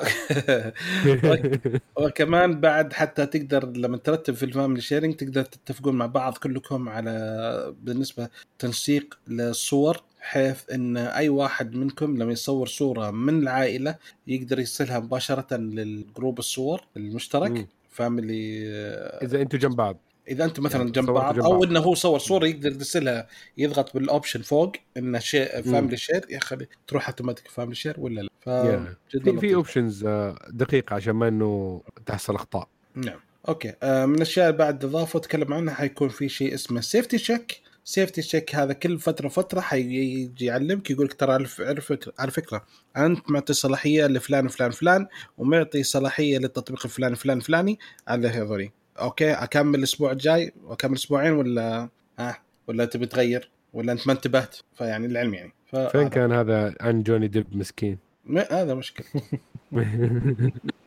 [2.03, 6.89] وكمان بعد حتى تقدر لما ترتب في ال Family Sharing تقدر تتفقون مع بعض كلكم
[6.89, 13.95] على بالنسبة تنسيق للصور بحيث إن أي واحد منكم لما يصور صورة من العائلة
[14.27, 17.67] يقدر يرسلها مباشرة لل group الصور المشترك.
[17.89, 18.67] family
[19.21, 19.97] إذا أنتم جنب بعض.
[20.29, 21.63] إذا أنتم مثلا يعني جنب بعض أو.
[21.63, 26.67] إنه هو صور صورة يقدر يرسلها يضغط بال option فوق إنه شيء family share يخلي
[26.87, 29.39] تروح automatic family share ولا لا؟ ف Yeah.
[29.39, 29.55] في.
[29.55, 30.07] options
[30.49, 32.67] دقيقة عشان ما إنه تحصل أخطاء.
[32.95, 33.19] نعم.
[33.47, 33.73] okay.
[33.83, 38.55] آه من الأشياء بعد إضافة تكلم عنها حيكون في شيء اسمه Safety Check Safety Check
[38.55, 42.65] هذا كل فترة فترة حيجي يعلمك يقول لك ترى على فكره على فكرة
[42.97, 49.31] أنت معطي صلاحية لفلان فلان فلان ومعطي صلاحية للتطبيق الفلاني فلان فلاني على هذولي okay
[49.31, 55.05] أكمل الأسبوع الجاي؟ واكمل أسبوعين ولا؟ ها ولا تبي تغير ولا أنت ما انتبهت؟ فيعني
[55.05, 55.53] العلم يعني.
[55.91, 57.97] فين كان هذا عن جوني ديب مسكين؟
[58.51, 59.05] هذا مشكلة.
[59.73, 60.51] حلو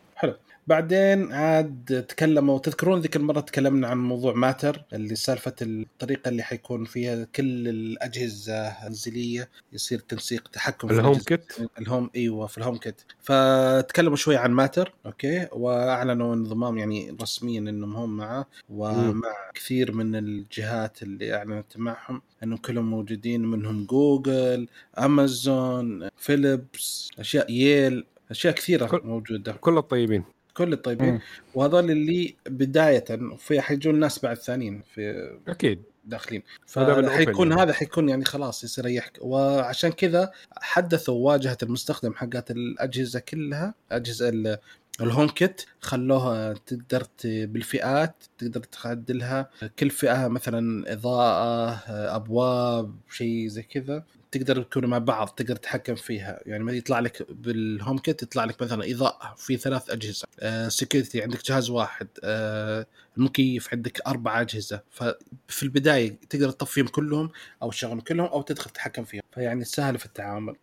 [0.66, 6.84] بعدين عاد تكلموا تذكرون ذيك المرة تكلمنا عن موضوع Matter اللي سالفة الطريقة اللي حيكون
[6.84, 8.54] فيها كل الأجهزة
[8.92, 11.18] المنزليه يصير تنسيق تحكم في ال Home.
[11.18, 13.00] Kit؟ ال Home إيوه في ال Home Kit.
[13.20, 20.16] فتكلموا شوي عن Matter okay؟ وأعلنوا انضمام يعني رسميا إنهم هم معه ومع كثير من
[20.16, 28.86] الجهات اللي أعلنت معهم إنهم كلهم موجودين منهم جوجل أمازون فيليبس أشياء ييل أشياء كثيرة
[28.86, 29.52] كل- موجودة.
[29.52, 31.20] كل الطيبين كل الطيبين.
[31.54, 33.04] وهذول اللي بداية
[33.38, 35.82] في حيجون ناس بعد ثانيين في أكيد.
[36.04, 36.42] داخلين.
[36.66, 37.62] فحيكون يعني.
[37.62, 44.28] هذا حيكون يعني خلاص يصير يحكي وعشان كذا حدثوا واجهة المستخدم حقت الأجهزة كلها أجهزة
[44.28, 44.58] ال-
[45.00, 45.62] الهوم كيت.
[45.80, 51.70] خلوها تقدر بالفئات تقدر تعدلها كل فئة مثلا إضاءة
[52.16, 54.04] أبواب شيء زي كذا.
[54.32, 56.40] تقدر تكونوا مع بعض تقدر تتحكم فيها.
[56.46, 60.26] يعني ما يطلع لك بال Home Kit يطلع لك مثلا إضاءة في ثلاث أجهزة.
[60.40, 62.08] آه security عندك جهاز واحد.
[62.24, 62.86] آه
[63.18, 64.80] المكيف عندك أربع أجهزة.
[64.90, 67.30] ففي البداية تقدر تطفيهم كلهم
[67.62, 69.22] أو تشغلهم كلهم أو تدخل تتحكم فيهم.
[69.34, 70.56] فيعني سهل في التعامل.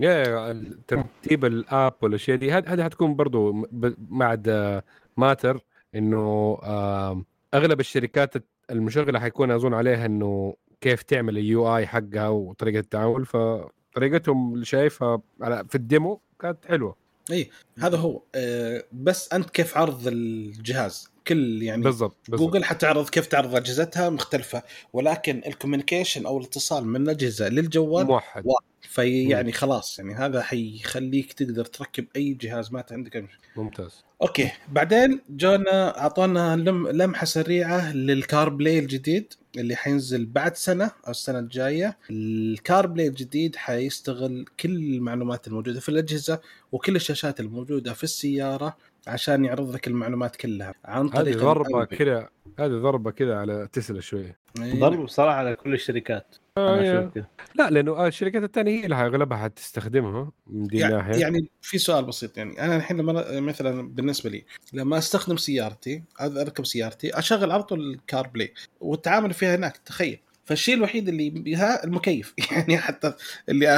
[0.00, 4.82] يا ترتيب ال app والأشياء دي هذه حتكون برضو بعد
[5.16, 5.60] Matter
[5.94, 7.24] إنه آم،
[7.54, 8.34] أغلب الشركات
[8.70, 15.22] المشغلة حيكون اظن عليها إنه كيف تعمل ال UI حقها وطريقة التعامل فطريقتهم اللي شايفها
[15.40, 16.96] على في ال demo كانت حلوة.
[17.30, 18.22] إي هذا هو.
[18.34, 22.48] آه بس أنت كيف عرض الجهاز؟ كل يعني بالضبط بالضبط.
[22.48, 28.44] جوجل حتعرض كيف تعرض أجهزتها مختلفة ولكن ال communication أو الاتصال من الأجهزة للجوال موحد.
[28.80, 33.24] في يعني خلاص يعني هذا حيخليك تقدر تركب أي جهاز ما عندك.
[33.56, 34.04] ممتاز.
[34.24, 34.50] okay.
[34.72, 41.38] بعدين جونا أعطونا لم لمحة سريعة لل CarPlay الجديد اللي حينزل بعد سنة أو السنة
[41.38, 41.98] الجاية.
[42.10, 46.40] ال CarPlay الجديد حيستغل كل المعلومات الموجودة في الأجهزة
[46.72, 48.76] وكل الشاشات الموجودة في السيارة
[49.06, 51.96] عشان يعرض لك المعلومات كلها عن هذه طريق ضربة الأنبي.
[51.96, 54.38] كذا هذه ضربة كذا على تسلا شوية.
[54.60, 54.80] إيه.
[54.80, 56.36] ضرب بصراحة على كل الشركات.
[56.58, 57.10] آه
[57.54, 61.20] لا لأنه الشركات الثانية هي اللي أغلبها حتستخدمها من دي يعني, الناحية.
[61.20, 66.66] يعني في سؤال بسيط يعني أنا الحين لما مثلا بالنسبة لي لما أستخدم سيارتي أركب
[66.66, 70.18] سيارتي أشغل على طول ال CarPlay والتعامل فيها هناك تخيل.
[70.44, 72.34] فالشيء الوحيد اللي بها المكيف.
[72.52, 73.12] يعني حتى
[73.48, 73.68] اللي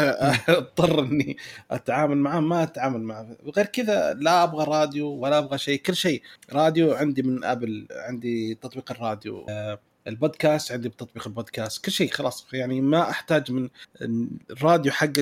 [0.48, 1.36] أضطر إني
[1.70, 3.36] أتعامل معاه ما أتعامل معه.
[3.56, 5.80] غير كذا لا أبغى راديو ولا أبغى شيء.
[5.80, 6.22] كل شيء.
[6.52, 7.86] راديو عندي من Apple.
[7.90, 9.46] عندي تطبيق الراديو.
[9.48, 11.84] آه، البودكاست عندي بتطبيق البودكاست.
[11.84, 12.46] كل شيء خلاص.
[12.52, 13.68] يعني ما أحتاج من
[14.50, 15.12] الراديو حق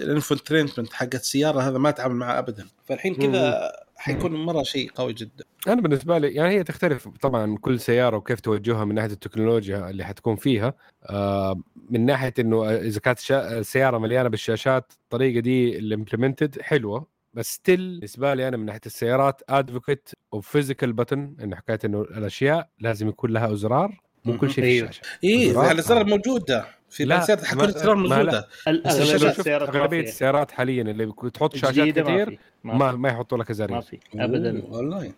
[0.00, 1.60] ال infotainment حق السيارة.
[1.60, 2.66] هذا ما أتعامل معه ابدا.
[2.84, 5.44] فالحين كذا حيكون مرة شيء قوي جدا.
[5.68, 10.04] أنا بالنسبة لي يعني هي تختلف طبعا كل سيارة وكيف توجهها من ناحية التكنولوجيا اللي
[10.04, 10.74] حتكون فيها.
[11.04, 13.58] آه من ناحية إنه إذا كانت شا...
[13.58, 17.06] السياره مليانة بالشاشات الطريقة دي اللي implemented حلوة.
[17.34, 22.00] بس still بالنسبة لي أنا من ناحية السيارات advocate of physical button انه حكايه إنه
[22.00, 24.00] الأشياء لازم يكون لها إزرار.
[24.24, 24.82] مو كل شيء في.
[24.84, 28.48] الشاشه اي أزرار؟ الازرار موجودة في السيارات ما لا.
[28.74, 30.00] موجودة أغلبية.
[30.00, 33.72] السيارات حاليا اللي تحط شاشات كثير ما ما, يحطوا لك في.
[33.72, 35.12] ما ازرار في ابدا والله.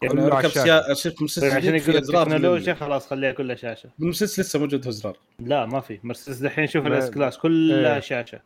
[0.00, 0.48] كله على.
[0.48, 0.84] سيارة
[1.20, 5.66] مرسيدس طيب عشان يقول أزرار التكنولوجيا خلاص خليها كلها شاشة بالمرسيدس لسه موجود أزرار لا
[5.66, 8.00] ما في مرسيدس دحين شوف ال S-Class كلها إيه.
[8.00, 8.40] شاشة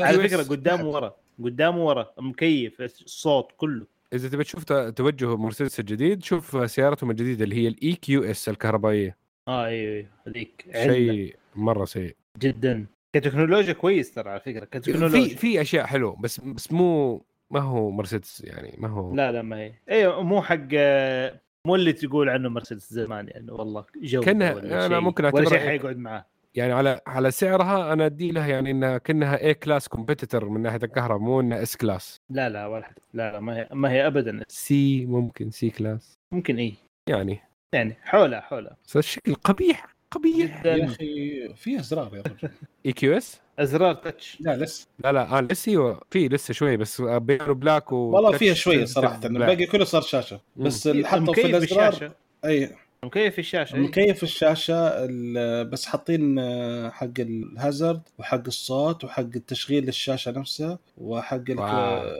[0.00, 6.22] على فكرة قدام ورا قدام ورا مكيف الصوت كله إذا تبي تشوف توجه مرسيدس الجديد
[6.22, 10.06] شوف سيارتهم الجديدة اللي هي ال EQS الكهربائية آه أيوه أيوه.
[10.26, 12.16] هذيك شيء مرة سيء.
[12.38, 12.86] جدا.
[13.12, 15.36] كتكنولوجيا كويس ترى على فكرة في كتكنولوجيا.
[15.36, 19.56] في أشياء حلوة بس بس مو ما هو مرسيدس يعني ما هو لا لا ما
[19.56, 19.72] هي.
[19.90, 20.68] أيوه مو حق
[21.66, 25.00] مو اللي تقول عنه مرسيدس زمان يعني والله جو كأنها- ولا أنا شيء.
[25.00, 25.68] ممكن ولا أعتبرها شيء إيه.
[25.68, 26.26] حيقعد معاه.
[26.54, 31.18] يعني على على سعرها أنا أدي لها يعني إنها كأنها E-Class competitor من ناحية الكهرباء
[31.18, 32.94] مو إنها S-Class لا لا ولا حد.
[33.14, 34.42] لا لا ما هي ما هي ابدا.
[34.48, 36.74] C ممكن C-Class ممكن E
[37.08, 37.38] يعني.
[37.74, 40.66] يعني حولها حولها بس الشكل قبيح قبيح.
[40.66, 42.50] يا أخي فيها أزرار يا رجل.
[42.86, 44.36] EQS؟ أزرار touch.
[44.40, 44.86] لا لسه.
[44.98, 48.84] لا لا آه لسه أيوه في لسه شوي بس بينه black و والله فيها شوية
[48.84, 49.20] صراحة.
[49.24, 50.40] الباقي كله صار شاشة.
[50.56, 52.12] بس اللي حطوا في الأزرار
[52.44, 52.76] أي.
[53.04, 53.78] مكيف الشاشة.
[53.78, 60.78] مكيف الشاشة ال- بس حاطين آه، حق ال hazard وحق الصوت وحق التشغيل الشاشة نفسها
[60.98, 61.50] وحق.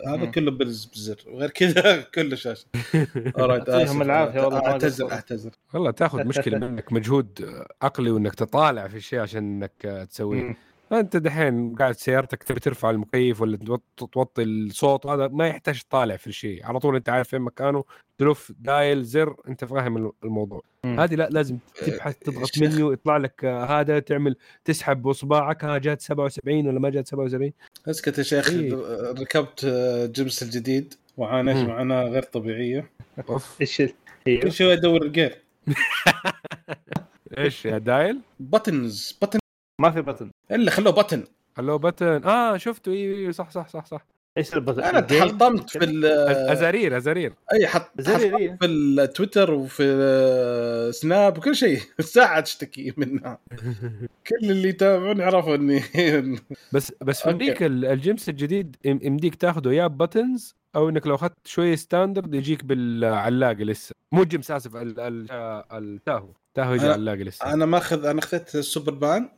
[0.08, 0.26] هذا.
[0.34, 2.66] كله بزر وغير كذا كله شاشة
[3.38, 4.02] يعطيهم آسف.
[4.02, 5.12] العافية والله أعتذر.
[5.12, 10.56] أعتذر والله تاخذ مشكلة منك مجهود عقلي وإنك تطالع في الشيء عشان انك تسويه
[10.94, 11.00] مم.
[11.00, 16.16] انت دحين قاعد سيارتك تبي ترفع المكيف ولا توط- توطي الصوت هذا ما يحتاج تطالع
[16.16, 17.84] في الشيء على طول أنت عارف فين مكانه
[18.18, 20.62] تلف دايل زر أنت فاهم الموضوع.
[20.84, 22.62] هذه لا لازم تبحث تضغط شيخ.
[22.62, 27.52] منيو يطلع لك آه، هذا تعمل تسحب باصبعك ها جات 77 ولا ما جات 77
[27.88, 28.74] اسكت يا شيخ إيه.
[29.20, 31.56] ركبت آه، جمس الجديد وعانيت.
[31.68, 32.90] معاناه غير طبيعية
[33.28, 33.82] أوف إيش
[34.26, 35.38] أيوه كل شوي أدور الجير
[37.38, 39.38] إيش يا دايل بتنز بتن
[39.80, 41.24] ما في بطن إلا خلوه بتن
[41.58, 42.92] هلو بتن آه شفته.
[42.92, 44.06] إي صح صح صح صح.
[44.38, 46.04] إيش البطن أنا؟ تحطمت في ال-
[46.50, 48.56] ازارير ازارير أي حط إيه.
[48.60, 51.80] في التويتر وفي سناب وكل شيء.
[52.00, 53.38] ساعه اشتكي منها.
[54.28, 55.82] كل اللي يتابعوني عرفوا إني
[56.72, 61.32] بس بس في ال- الجيمس الجديد يم- يمديك تاخذه يا buttons أو إنك لو أخذت
[61.44, 63.94] شوية standard يجيك بالعلاقه لسه.
[64.12, 65.26] مو الجيمس آسف ال- ال-
[65.72, 66.74] التاهو تاهو.
[66.74, 67.52] يجي أنا- علاقه لسه.
[67.54, 69.28] أنا ماخذ أنا أخذت السوبربان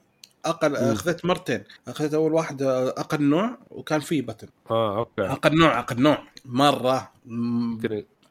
[0.48, 0.76] أقل.
[0.76, 1.64] أخذت مرتين.
[1.88, 4.48] أخذت أول واحدة أقل نوع وكان فيه button.
[4.70, 5.22] آه okay.
[5.22, 6.18] أقل نوع أقل نوع.
[6.44, 7.12] مرة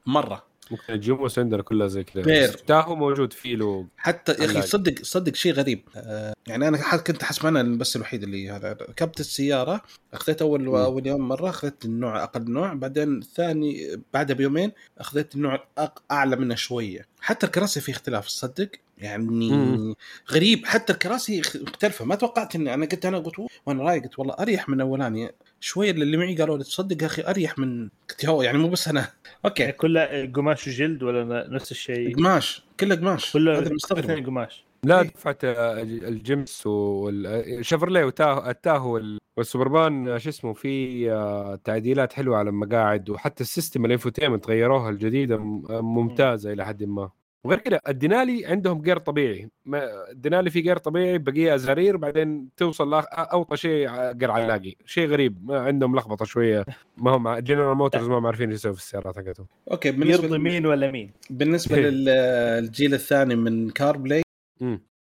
[0.06, 0.44] مرة.
[0.72, 2.48] ممكن الجيموس عندنا كلها زي كذا.
[2.48, 4.62] تاهو موجود فيه له حتى يا أخي.
[4.62, 5.82] صدق صدق شيء غريب.
[5.96, 8.72] آه، يعني أنا كنت حسب أنا بس الوحيد اللي هذا.
[8.72, 9.82] ركبت السيارة
[10.14, 10.68] أخذت أول.
[10.68, 12.74] أول يوم مرة أخذت النوع أقل نوع.
[12.74, 17.08] بعدين ثاني بعدها بيومين أخذت النوع أق- أعلى منه شوية.
[17.22, 19.96] حتى الكراسي في اختلاف تصدق؟ يعني مم.
[20.32, 20.66] غريب.
[20.66, 22.06] حتى الكراسي مختلفة.
[22.06, 25.32] ما توقعت اني أنا قلت أنا قلت "أوه، وأنا رايق قلت والله أريح من الاولاني
[25.60, 27.90] شوية اللي معي قالوا لي تصدق يا أخي أريح من
[28.24, 29.08] يعني مو بس أنا.
[29.46, 29.72] okay.
[29.72, 32.64] كلها قماش وجلد ولا نفس الشيء؟ قماش.
[32.80, 33.34] كله قماش.
[33.34, 34.66] كله هذا مستغرب اثنين قماش.
[34.84, 35.08] لا إيه.
[35.08, 42.50] دفعت الجيمس والشيفرليه وتاهو التاهو وال- والسوبربان آه، شو اسمه في آه، تعديلات حلوة على
[42.50, 47.10] المقاعد وحتى ال system ال infotainment غيروها الجديدة آه، ممتازة إلى حد ما.
[47.46, 52.94] وغير كذا الدينالي عندهم جير طبيعي ما- الدينالي في جير طبيعي بقية ازارير بعدين توصل
[53.14, 56.66] أوطى شيء جير علاقي شيء غريب ما عندهم لخبطة شوية
[56.98, 60.38] ما هم جنرال موتورز ما هم عارفين إيش يسوي في السيارات حقتهم okay يرضي بالنسبة
[60.38, 61.90] مين ولا مين؟ بالنسبة إيه.
[61.90, 64.22] للجيل الثاني من كار بلاي.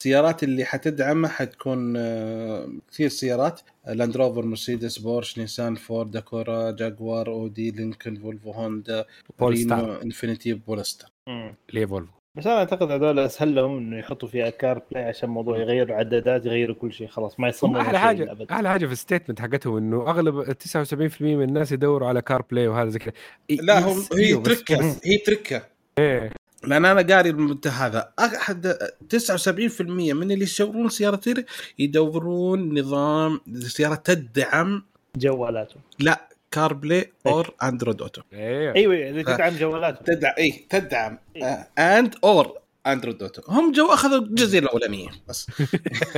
[0.01, 7.29] السيارات اللي حتدعمها حتكون آه، كثير سيارات لاند روفر مرسيدس بورش نيسان فورد أكورا جاكوار
[7.29, 9.05] اودي لينكولن فولفو هوندا
[9.39, 11.55] بولستار انفينيتي بولستار مم.
[11.73, 15.59] ليه فولفو بس أنا أعتقد هذول أسهل لهم إنه يحطوا فيها كار بلاي عشان موضوع
[15.59, 18.37] يغيروا عدادات يغيروا كل شيء خلاص ما يصمموا أحلى شيء حاجة.
[18.51, 22.69] أحلى حاجة في ال statement حقتهم إنه أغلب 79% من الناس يدوروا على كار بلاي
[22.69, 23.13] وهذا زي كذا.
[23.51, 25.63] لا هم يس- هي تركة بس- هي تركة.
[25.99, 26.31] إيه.
[26.65, 28.13] لأن أنا قاري المنتهى هذا.
[28.19, 28.77] احد
[29.11, 31.45] 79% من اللي يشترون سيارتين
[31.79, 34.83] يدورون نظام سيارة تدعم
[35.17, 35.81] جوالاتهم.
[35.99, 40.05] لا كار بلاي or اندرويد اوتو أيوه اللي تدعم جوالاتهم.
[40.05, 41.69] تدعم اي تدعم إيه.
[41.79, 45.47] and or اندرويد اوتو هم جو أخذوا الجزئيه الأولانية بس.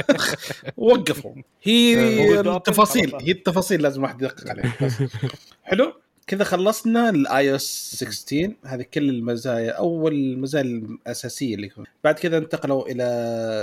[0.77, 1.35] وقفوا.
[1.63, 3.15] هي أبل التفاصيل.
[3.21, 4.93] هي التفاصيل لازم واحد يدقق عليها بس.
[5.63, 5.93] حلو.
[6.27, 11.85] كذا خلصنا ال iOS 16 هذه كل المزايا أول المزايا الأساسية اللي يكون.
[12.05, 13.05] بعد كذا انتقلوا إلى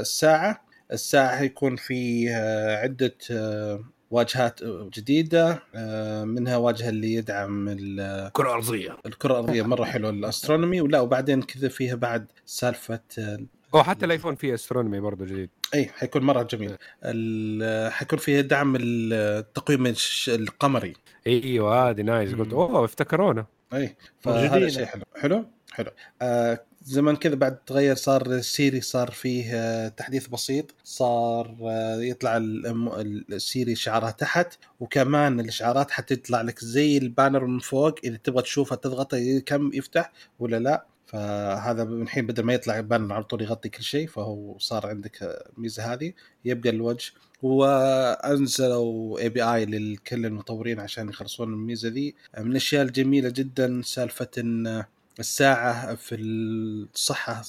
[0.01, 0.65] الساعة.
[0.91, 2.35] الساعة حيكون فيه
[2.75, 9.83] عدة آه، واجهات جديدة آه، منها واجهة اللي يدعم ال- كره ارضيه الكرة الأرضية مرة
[9.85, 13.39] حلوة ال astronomy ولا وبعدين كذا فيها بعد سالفة آه،
[13.73, 15.49] أو حتى الآيفون فيه astronomy برضه جديد.
[15.73, 16.75] إي حيكون مرة جميل.
[17.03, 20.93] ال- حيكون فيها دعم التقويم الش- القمري.
[21.27, 22.33] إيوه هذه nice.
[22.33, 22.53] قلت.
[22.53, 23.45] أوه افتكرونا.
[23.73, 24.69] إي فهذا.
[24.69, 25.03] شيء حلو.
[25.15, 25.91] حلو؟ حلو.
[26.21, 32.37] آه زمان كذا بعد تغير صار السيري صار فيه آه تحديث بسيط صار آه يطلع
[32.37, 38.75] السيري شعارها تحت وكمان الاشعارات حتطلع لك زي ال banner من فوق إذا تبغى تشوفها
[38.75, 40.85] تضغط كم يفتح ولا لا.
[41.07, 45.43] فهذا من الحين بدل ما يطلع banner على طول يغطي كل شيء فهو صار عندك
[45.57, 46.13] الميزه هذه.
[46.45, 52.15] يبقى الوجه وأنزلوا API لكل المطورين عشان يخلصون الميزة ذي.
[52.39, 54.83] من الأشياء الجميلة جدا سالفة إن
[55.19, 57.43] الساعة في الصحة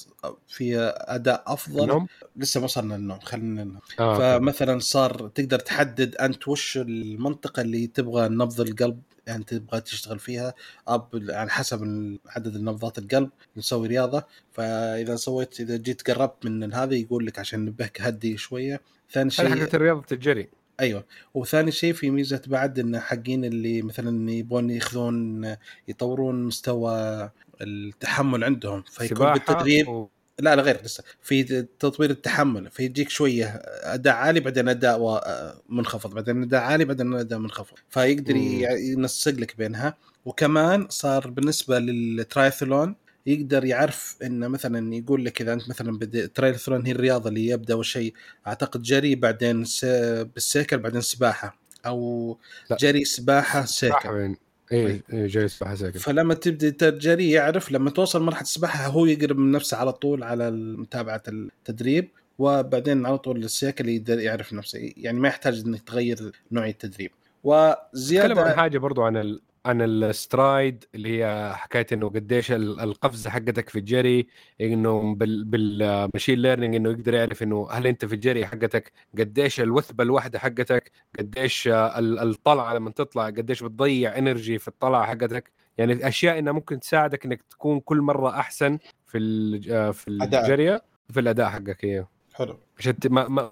[0.47, 1.83] في أداء أفضل.
[1.83, 3.79] النوم؟ لسه ما وصلنا للنوم خلينا ننام.
[3.99, 4.37] آه.
[4.37, 10.53] فمثلا صار تقدر تحدد أنت وش المنطقة اللي تبغى نبض القلب يعني تبغى تشتغل فيها.
[10.87, 11.81] أب على حسب
[12.27, 14.23] عدد النبضات القلب نسوي رياضة.
[14.51, 18.81] فإذا سويت إذا جيت قربت من هذا يقول لك عشان نبهك هدي شوية.
[19.11, 20.49] ثاني شيء حقت رياضة الجري.
[20.79, 21.05] أيوه.
[21.33, 25.45] وثاني شيء في ميزة بعد إن حقين اللي مثلا يبغون يأخذون
[25.87, 27.29] يطورون مستوى
[27.61, 30.09] التحمل عندهم فيكون بالتدريب و...
[30.39, 31.43] لا لا غير لسه في
[31.79, 33.45] تطوير التحمل فيجيك شوية
[33.83, 34.99] أداء عالي بعدين أداء
[35.69, 37.77] منخفض بعدين أداء عالي بعدين أداء منخفض.
[37.89, 39.97] فيقدر ينسق لك بينها.
[40.25, 42.95] وكمان صار بالنسبة للترايثلون
[43.27, 47.73] يقدر يعرف إنه مثلا يقول لك إذا أنت مثلا بدي الترايثلون هي الرياضة اللي يبدأ
[47.73, 48.13] أول شيء
[48.47, 49.85] أعتقد جري بعدين س...
[50.33, 51.59] بالسيكل بعدين سباحة.
[51.85, 52.37] أو
[52.69, 52.77] لا.
[52.77, 54.09] جري سباحة سيكل.
[54.09, 54.37] وين؟
[54.71, 59.37] اي إيه جاي سباحة ساكن فلما تبدأ تجري يعرف لما توصل مرحلة السباحه هو يقرب
[59.37, 62.09] من نفسه على طول على متابعة التدريب
[62.39, 64.93] وبعدين على طول السيكل يقدر يعرف نفسه.
[64.97, 67.11] يعني ما يحتاج إنك تغير نوعيه التدريب.
[67.43, 69.39] تكلم عن وزيادة حاجة برضو عن.
[69.67, 74.27] عن ال stride اللي هي حكاية إنه قديش ال- القفزة حقتك في الجري
[74.61, 79.59] إنه بال بال machine learning إنه يقدر يعرف إنه هل أنت في الجري حقتك قديش
[79.61, 85.51] الوثبة الواحدة حقتك قديش ال- الطلعة لما تطلع قديش بتضيع energy في الطلعة حقتك.
[85.77, 88.77] يعني أشياء إنها ممكن تساعدك إنك تكون كل مرة أحسن
[89.07, 89.17] في
[89.71, 90.41] آه، في أداء.
[90.43, 92.57] الجري في الأداء حقك أيوه حلو.
[92.79, 93.51] عشان ما ما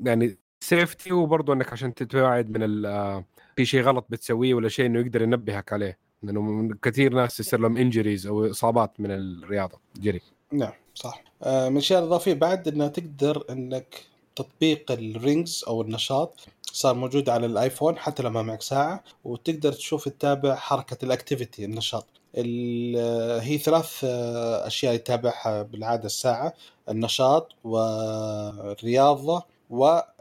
[0.00, 3.24] يعني safety وبرضه إنك عشان تتوعد من آه،
[3.56, 5.98] في شيء غلط بتسويه ولا شيء إنه يقدر ينبهك عليه.
[6.22, 9.78] لأنه كثير ناس يصير لهم injuries أو إصابات من الرياضة.
[10.00, 10.20] جري
[10.52, 11.24] نعم صح.
[11.42, 14.02] آه، من الاشياء الاضافيه بعد انها تقدر إنك
[14.36, 16.40] تطبيق ال rings أو النشاط
[16.72, 21.64] صار موجود على الآيفون حتى لو ما معك ساعة وتقدر تشوف تتابع حركة ال activity
[21.64, 22.06] النشاط.
[22.36, 26.52] ال- هي ثلاث آه، أشياء يتابعها بالعادة الساعة
[26.88, 29.42] النشاط والرياضة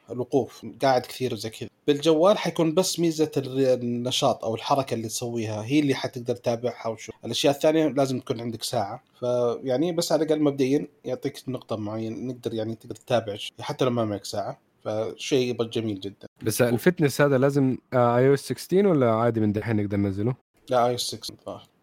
[0.10, 1.70] والوقوف قاعد كثير وزي كذا.
[1.88, 7.12] بالجوال حيكون بس ميزة النشاط أو الحركة اللي تسويها هي اللي حتقدر تتابعها وشو.
[7.26, 9.04] الأشياء الثانية لازم تكون عندك ساعة.
[9.20, 14.06] فيعني بس على الأقل مبدئيا يعطيك نقطة معينة نقدر يعني تقدر تتابع حتى لو ما
[14.06, 14.60] معك ساعة.
[14.86, 16.28] فشيء جميل جدا.
[16.44, 20.36] بس ال fitness هذا لازم iOS 16 ولا عادي من دحين نقدر ننزله؟
[20.70, 21.20] لا اي 6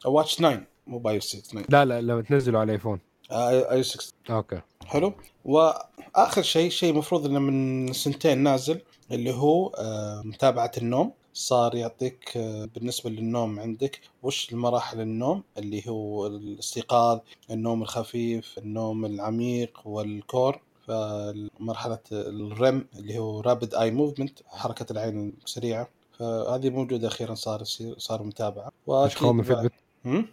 [0.07, 3.01] أو واتش 9 مو باي 6 9 لا لا لما تنزله على الايفون
[3.33, 4.61] اي 6 أوكي.
[4.93, 5.13] حلو.
[5.45, 11.13] وآخر شيء شيء مفروض إنه من سنتين نازل اللي هو آه، متابعة النوم.
[11.33, 17.19] صار يعطيك آه، بالنسبة للنوم عندك وش المراحل النوم؟ اللي هو الاستيقاظ
[17.51, 20.61] النوم الخفيف النوم العميق والكور.
[20.87, 27.63] فمرحله الرم اللي هو رابد اي موفمنت حركة العين السريعه فهذه موجودة أخيرا صار
[27.97, 28.73] صار متابعة.
[28.89, 29.73] إيش خوف من فيتبت؟
[30.05, 30.29] هم؟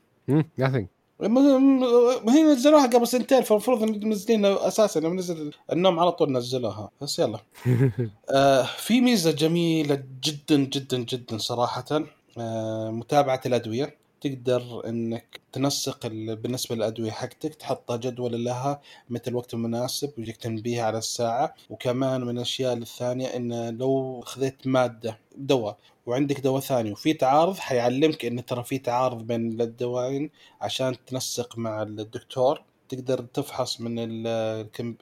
[1.22, 6.90] هي نزلوها قبل سنتين فالمفروض منزلين أساسا لما نزل النوم على طول نزلوها.
[7.02, 7.40] بس يلا.
[8.30, 11.86] آه في ميزة جميلة جدا جدا جدا صراحة
[12.38, 13.99] آه متابعة الأدوية.
[14.22, 20.82] تقدر إنك تنسق ال- بالنسبة للأدوية حقتك تحطها جدول لها متى الوقت المناسب ويجيك تنبيه
[20.84, 21.56] على الساعة.
[21.70, 28.26] وكمان من الأشياء الثانية إن لو خذيت مادة دواء وعندك دواء ثاني وفي تعارض حيعلمك
[28.26, 30.30] إن ترى في تعارض بين الدواين
[30.62, 32.64] عشان تنسق مع الدكتور.
[32.90, 33.96] تقدر تفحص من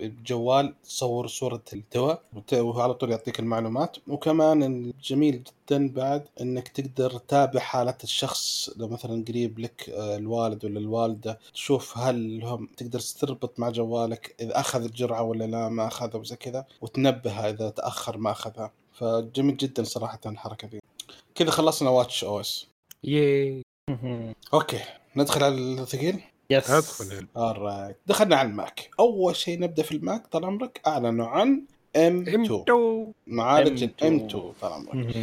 [0.01, 2.21] الجوال تصور صورة الدواء
[2.53, 3.97] وعلى طول يعطيك المعلومات.
[4.07, 8.69] وكمان الجميل جدا بعد إنك تقدر تتابع حالة الشخص.
[8.77, 14.35] لو مثلا قريب لك آه، الوالد ولا الوالدة تشوف هل هم تقدر تربط مع جوالك
[14.39, 18.71] إذا أخذ الجرعة ولا لا ما أخذها وزي كذا وتنبهه إذا تأخر ما أخذها.
[18.93, 20.79] فجميل جدا صراحة الحركة دي
[21.35, 22.67] كذا خلصنا watchOS
[23.03, 23.61] yay.
[24.53, 24.79] okay
[25.15, 26.21] ندخل على الثقيل.
[26.49, 26.71] yes.
[26.71, 27.95] أدخل alright.
[28.07, 28.89] دخلنا على الماك.
[28.99, 31.61] أول شيء نبدأ في الماك طال عمرك أعلنوا عن
[31.95, 33.89] M2 M2 معالج M2.
[34.01, 35.15] ال M2 طال عمرك.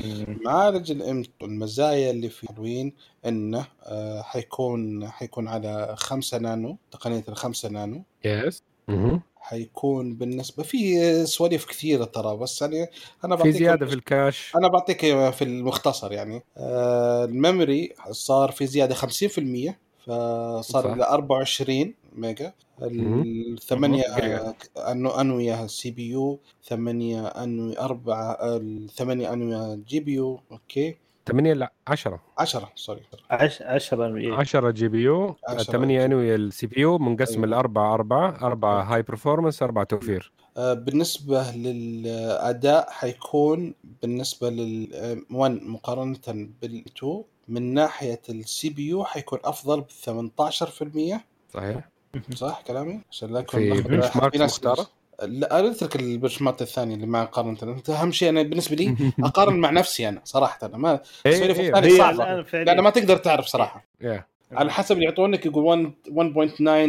[0.44, 2.92] معالج ال M2 المزايا اللي فيه حلوين
[3.26, 8.02] إنه آه حيكون حيكون على 5 نانو تقنية ال 5 نانو.
[8.24, 9.20] yes مهم.
[9.36, 12.90] حيكون بالنسبة في سواليف كثيرة ترى بس يعني
[13.24, 14.52] أنا في بعطيكم زيادة في ال cache.
[14.56, 16.42] أنا بعطيك في المختصر يعني.
[16.56, 19.74] آه ال memory صار في زيادة 50%
[20.06, 20.92] فصار.
[20.92, 22.52] إلى 24 ميجا.
[22.82, 24.20] الثمانية مهم.
[24.20, 24.54] آه،
[24.92, 30.96] أنو أنوية CPU ثمانية أنوية أربعة الثمانية أنوية GPU okay
[31.26, 33.00] 8 لا 10 عشرة sorry
[33.30, 34.34] عش 10 إيه.
[34.34, 37.44] 10 GPU 10 8 انوي ال CPU منقسم أيوة.
[37.44, 46.18] الأربعة أربعة أربعة high performance أربعة توفير آه، بالنسبة للأداء حيكون بالنسبة لل 1 مقارنة
[46.62, 51.20] بال 2 من ناحية ال CPU حيكون أفضل ب 18%
[51.54, 51.88] صحيح.
[52.34, 53.82] صح كلامي؟ عشان لا يكون في.
[53.82, 54.86] benchmark في ناس- مختارة؟
[55.22, 58.96] لا أنا أترك ال benchmark الثاني اللي مع قارنة أنت أهم شيء أنا بالنسبة لي
[59.24, 60.58] أقارن مع نفسي أنا صراحة.
[60.66, 62.22] أنا ما السوالف إيه، الثانية هي صعبة.
[62.22, 63.84] الآن لأن فعليا ما تقدر تعرف صراحة.
[64.02, 64.26] إيه.
[64.52, 65.92] على حسب اللي يعطونك يقول 1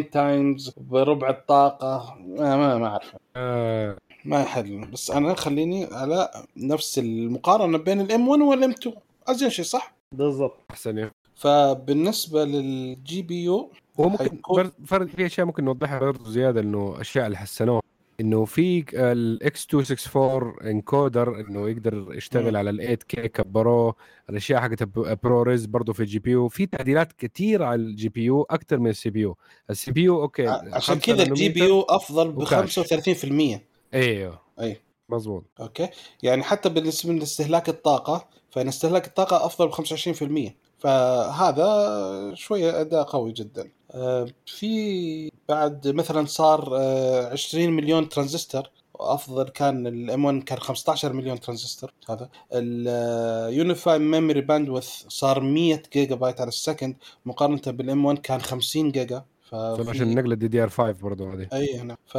[0.03, 2.15] 1.9 times بربع الطاقة.
[2.19, 3.15] ما ما, ما أعرف.
[3.35, 4.85] آه، ما يحل.
[4.85, 8.95] بس أنا خليني على نفس المقارنة بين ال M1 وال M2
[9.27, 10.57] أزين شيء صح؟ بالضبط.
[10.71, 11.11] أحسن يعني.
[11.35, 17.25] فبالنسبة لل G PU حيكون- بر- فرق في أشياء ممكن نوضحها برضه زيادة إنه أشياء
[17.25, 17.81] اللي حسنوها.
[18.21, 22.55] إنه في ال X264 encoder إنه يقدر يشتغل.
[22.57, 23.95] على ال 8K كبروه
[24.29, 24.83] الأشياء حقت
[25.23, 29.19] ProRes برضه في ال GPU في تعديلات كثير على ال GPU أكثر من ال CPU
[29.21, 31.81] ال CPU okay عشان خمسة كذا ال GPU.
[31.81, 32.79] أفضل ب و cache.
[32.79, 33.59] 35%
[33.93, 34.39] إيوه.
[34.59, 34.81] أي.
[35.09, 35.89] مضبوط okay.
[36.23, 43.31] يعني حتى بالنسبة لاستهلاك الطاقة فان استهلاك الطاقة أفضل ب 25% فهذا شوية أداء قوي
[43.31, 43.71] جدا.
[43.91, 51.13] آه، في بعد مثلا صار آه، 20 مليون ترانزستور أفضل كان ال M1 كان 15
[51.13, 52.29] مليون ترانزستور هذا.
[52.53, 56.95] ال unified memory bandwidth صار 100 جيجا بايت على ال second
[57.25, 59.25] مقارنة بال M1 كان 50 جيجا.
[59.49, 61.47] ففي عشان نقلة DDR5 برضه هذه.
[61.53, 62.15] أي هنا ف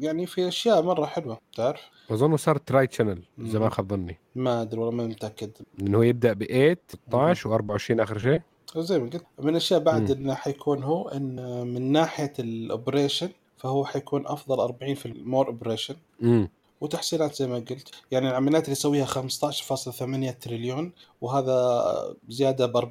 [0.00, 1.80] يعني في أشياء مرة حلوة تعرف؟
[2.10, 3.68] أظن صار tri channel إذا ما.
[3.68, 4.18] خاب ظني.
[4.34, 5.50] ما أدري والله ما متأكد.
[5.80, 8.40] إنه هو يبدأ ب 8 16 و24 آخر شيء.
[8.76, 10.10] زي ما قلت من الأشياء بعد.
[10.10, 15.46] إنه حيكون هو إن من ناحية ال operation فهو حيكون أفضل 40 في ال more
[15.46, 15.96] operation
[16.80, 22.84] وتحسينات زي ما قلت يعني العمليات اللي يسويها 15.8 تريليون وهذا زيادة ب 40%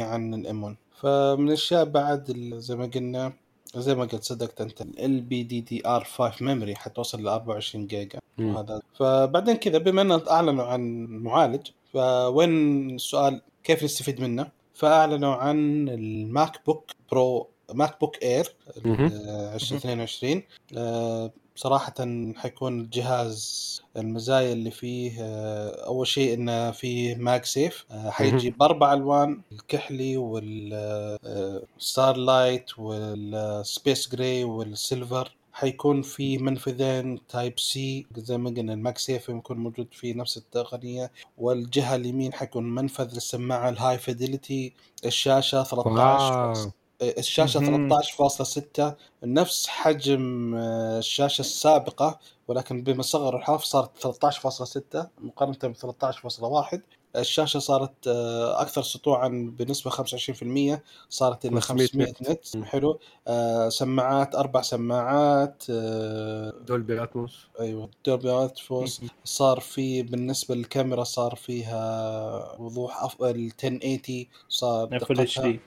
[0.00, 3.32] عن ال M 1 فمن الأشياء بعد زي ما قلنا
[3.76, 8.18] زي ما قلت صدقت أنت ال LPDDR 5 memory حتوصل ل 24 جيجا.
[8.40, 15.88] وهذا فبعدين كذا بما ان أعلنوا عن معالج فوين السؤال كيف نستفيد منه؟ فأعلنوا عن
[15.88, 19.06] ال MacBook Pro MacBook Air مهم.
[19.54, 20.42] 2022
[20.76, 21.30] آه،
[21.60, 21.94] صراحة
[22.36, 29.40] حيكون الجهاز المزايا اللي فيه آه، أول شيء إنه فيه MagSafe آه، حيجي بأربع ألوان
[29.52, 38.72] الكحلي وال Starlight وال Space Gray وال Silver حيكون في منفذين Type-C زي ما قلنا
[38.72, 41.12] ال MagSafe يكون موجود في نفس التقنية.
[41.38, 44.72] والجهة اليمين حيكون منفذ للسماعة ال high fidelity
[45.06, 46.70] الشاشة 13 wow.
[47.02, 48.00] الشاشة مهم.
[48.00, 56.99] 13.6 نفس حجم آه، الشاشة السابقة ولكن بما صغر الحرف صارت 13.6 مقارنة ب 13.1
[57.16, 62.64] الشاشة صارت آه، أكثر سطوعا بنسبة 25% صارت إلى 500 500 nit.
[62.64, 62.98] حلو.
[63.28, 67.46] آه، سماعات أربع سماعات آه، Dolby Atmos.
[67.60, 75.22] أيوه Dolby Atmos صار في بالنسبة للكاميرا صار فيها وضوح افضل 1080 صار full دقتها.
[75.22, 75.60] HD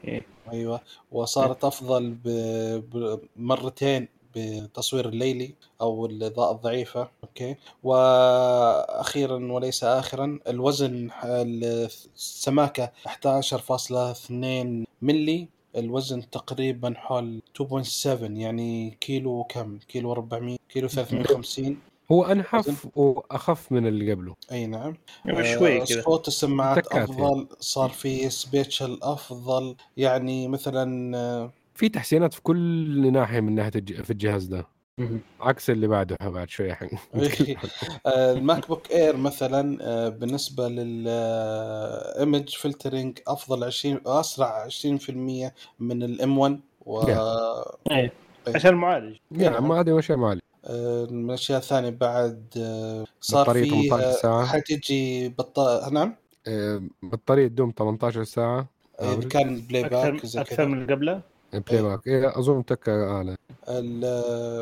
[0.52, 0.82] أيوه.
[1.12, 12.92] وصارت أفضل ب- بمرتين بتصوير الليلي أو الإضاءة الضعيفة okay؟ وأخيرا وليس اخرا الوزن السماكة
[13.08, 21.78] 11.2 ملي الوزن تقريبا حول 2.7 يعني كيلو كم كيلو 400 كيلو 350
[22.12, 24.36] هو انحف وأخف من اللي قبله.
[24.52, 24.98] أي نعم.
[25.26, 26.02] شوي آه، كذا.
[26.02, 29.76] صوت السماعات تكات أفضل صار في spatial أفضل.
[29.98, 34.02] يعني مثلا آه، في تحسينات في كل ناحية من ناحية الج...
[34.02, 34.68] في الجهاز ده.
[35.42, 36.88] عكس اللي بعده بعد شوية حق
[38.06, 44.72] آه، ال MacBook Air مثلا آه، بالنسبة لل image filtering أفضل 20 أسرع 20%
[45.80, 47.02] من ال M 1 و
[47.92, 48.14] إيه.
[48.48, 54.04] عشان المعالج يعني ما هذه اشياء آه، من الأشياء الثانية بعد آه، صار في 18
[54.04, 54.46] آه، ساعة.
[54.46, 56.16] حتجي بطاريه نعم؟
[56.48, 58.68] آه، بطارية تدوم 18 ساعة.
[59.00, 60.66] آه، آه، كان playback أكثر كذا.
[60.66, 61.22] من اللي قبله؟
[61.60, 63.36] playback إيه أظن تكة أعلى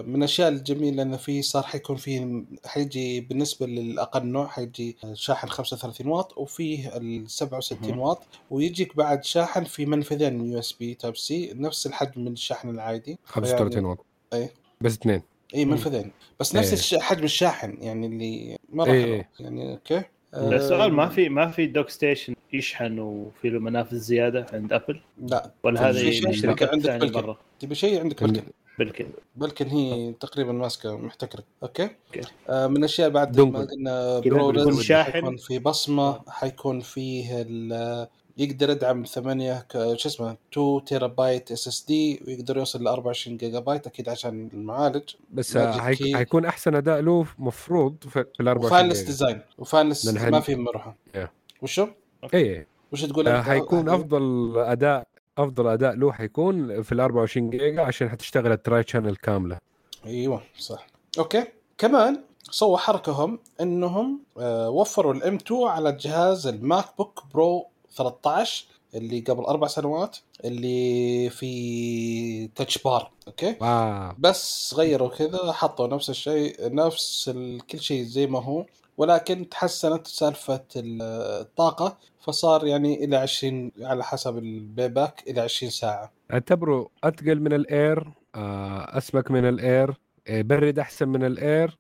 [0.08, 6.08] من الأشياء الجميلة إنه في صار حيكون في حيجي بالنسبة للأقل نوع حيجي شاحن 35
[6.08, 8.00] واط وفيه ال 67 مهم.
[8.00, 14.06] واط ويجيك بعد شاحن في منفذين USB Type-C نفس الحجم من الشاحن العادي 35 واط
[14.34, 14.54] إيه.
[14.82, 15.22] بس اثنين
[15.56, 15.66] اي.
[15.66, 17.02] منفذين بس نفس إيه.
[17.02, 19.30] حجم الشاحن يعني اللي مره إيه.
[19.38, 20.04] حلو يعني okay
[20.34, 25.00] السؤال ما آه، في ما في dock station يشحن وفي له منافذ زيادة عند Apple
[25.28, 27.14] لا ولا شيء من الشركات عندك.
[27.14, 28.48] برا تبي شيء عندك عند- بلكن
[28.80, 32.28] بلكن بلكن هي تقريبا ماسكة محتكرة okay okay.
[32.50, 33.40] آه من الأشياء بعد.
[33.42, 35.12] ما قلنا Pro شاحن.
[35.12, 38.08] حيكون في بصمة حيكون فيه ال-
[38.42, 43.60] يقدر يدعم 8 K- شو اسمه 2 تيرا بايت SSD ويقدر يوصل ل 24 جيجا
[43.60, 45.58] بايت أكيد عشان المعالج بس.
[45.58, 46.16] K.
[46.16, 49.00] حيكون أحسن أداء له مفروض في ال 24 و fanless.
[49.02, 51.28] design و fanless ما في مروحة Yeah.
[51.62, 51.88] وشو؟
[52.34, 57.82] اي وش تقول آه،؟ حيكون أفضل اداء أفضل أداء له حيكون في ال 24 جيجا
[57.82, 59.58] عشان حتشتغل ال tri channel كاملة
[60.06, 60.88] أيوه صح
[61.20, 61.44] okay
[61.78, 67.68] كمان سووا حركه هم إنهم آه وفروا ال M 2 على جهاز ال MacBook Pro
[67.96, 68.66] 13
[68.96, 74.12] اللي قبل أربع سنوات اللي في Touch Bar okay؟ wow.
[74.20, 77.32] بس غيروا كذا حطوا نفس الشيء نفس.
[77.72, 78.66] كل شيء زي ما هو.
[78.98, 81.02] ولكن تحسنت سالفة ال-
[81.42, 86.12] الطاقة فصار يعني إلى 20 على حسب البيباك إلى 20 ساعة.
[86.34, 89.94] اعتبره اتقل من ال Air آه، أسمك من ال Air
[90.28, 91.78] آه، برد أحسن من الأير.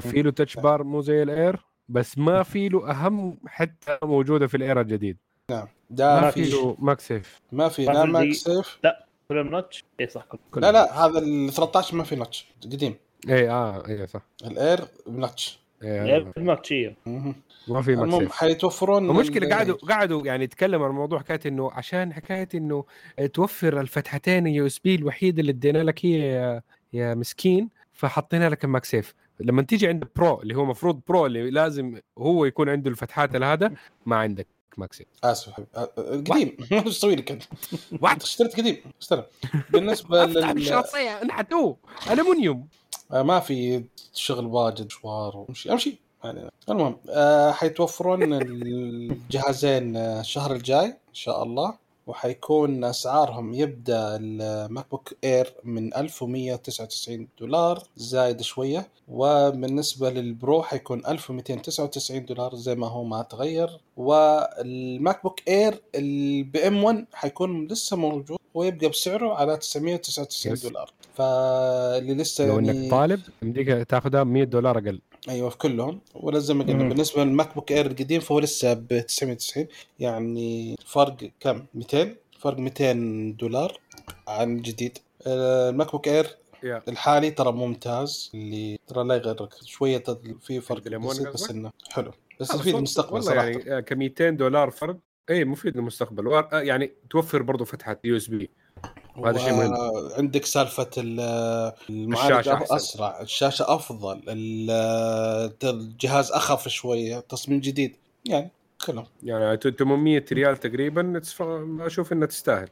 [0.00, 4.46] في له Touch Bar مو زي ال Air بس ما في له أهم حتة موجودة
[4.46, 5.16] في ال Air الجديد.
[5.90, 7.40] ده ما في له MagSafe.
[7.52, 8.78] ما في لا ماك سيف.
[9.28, 12.94] فيه الـ notch؟ اي صح كل لا لا هذا ال 13 ما في notch قديم.
[13.28, 14.22] اي آه اي صح.
[14.46, 17.34] ال Air notch إيه ال notch أيوه مهم.
[17.68, 22.12] ما في المهم حيتوفرون المشكلة ال- قعدوا قعدوا يعني يتكلموا عن الموضوع حكاية إنه عشان
[22.12, 22.84] حكاية إنه
[23.34, 28.84] توفر الفتحتين ال USB الوحيده اللي ادينا لك هي يا, يا مسكين فحطينا لك ال
[28.84, 29.14] MagSafe.
[29.40, 33.72] لما تيجي عند Pro اللي هو مفروض Pro اللي لازم هو يكون عنده الفتحات هذا
[34.06, 34.46] ما عندك.
[34.76, 35.70] MagSafe اسف حبيبي.
[35.76, 36.56] أه، أه، قديم.
[36.72, 37.42] إيش أسوي لك أنت؟
[38.22, 38.76] اشتريت قديم.
[39.02, 39.24] استلم
[39.70, 41.76] بالنسبة لل الشخصيه انحتوه.
[42.10, 42.68] الومنيوم
[43.12, 45.98] آه، ما في شغل واجد مشوار ومشي أمشي.
[46.24, 51.74] يعني المهم آه حيتوفرون الجهازين آه، الشهر الجاي إن شاء الله.
[52.08, 58.88] وحيكون أسعارهم يبدأ ال MacBook Air من 1199 دولار زايد شوية.
[59.08, 63.80] وبالنسبة لل Pro حيكون 1299 دولار زي ما هو ما تغير.
[63.96, 70.66] وال MacBook Air ال M 1 حيكون لسه موجود ويبقى بسعره على 999 yes.
[70.66, 70.90] دولار.
[71.14, 75.00] فاللي لسه لو يعني انك طالب يمديك تاخذها 100 دولار أقل.
[75.28, 76.00] أيوه في كلهم.
[76.14, 76.88] ولا زي ما قلنا.
[76.88, 79.66] بالنسبة لل MacBook Air القديم فهو لسه ب 990
[79.98, 82.92] يعني فرق كم؟ 200 فرق 200
[83.38, 83.80] دولار
[84.28, 86.26] عن الجديد آه، ال MacBook Air
[86.62, 86.82] يا.
[86.88, 89.54] الحالي ترى ممتاز اللي ترى لا يغرك.
[89.64, 90.02] شوية
[90.40, 92.10] في فرق بسيط بس؟ إنه حلو.
[92.40, 93.46] بس يفيد والله- المستقبل والله صراحة.
[93.48, 94.96] يعني ك 200 دولار فرق
[95.30, 96.32] اي مفيد للمستقبل.
[96.32, 98.50] آه، يعني توفر برضه فتحة USB.
[99.18, 99.74] وهذا شيء مهم.
[100.16, 102.48] عندك سالفة ال- المعالج.
[102.48, 103.20] أسرع.
[103.20, 104.22] الشاشة أفضل.
[104.28, 107.20] ال- الجهاز أخف شوية.
[107.20, 107.96] تصميم جديد.
[108.24, 108.50] يعني
[108.86, 109.06] كلهم.
[109.22, 111.22] يعني 800 ريال تقريبا.
[111.80, 112.68] أشوف انها تستاهل.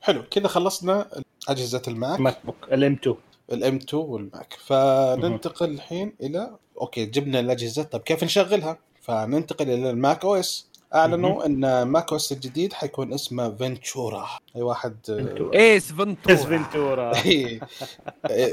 [0.00, 0.22] حلو.
[0.30, 1.08] كذا خلصنا
[1.48, 2.20] أجهزة الماك.
[2.20, 3.16] ماك بوك ال M2
[3.52, 4.54] ال M2 والماك.
[4.66, 7.82] فننتقل الحين إلى okay جبنا الأجهزة.
[7.82, 10.68] طب كيف نشغلها؟ فننتقل إلى الماك OS.
[10.94, 14.26] أعلنوا إن ماك OS الجديد حيكون اسمه Ventura.
[14.56, 15.54] أي واحد Ventura.
[15.54, 17.12] ايس إس Ventura Ventura.
[17.26, 17.60] إيه.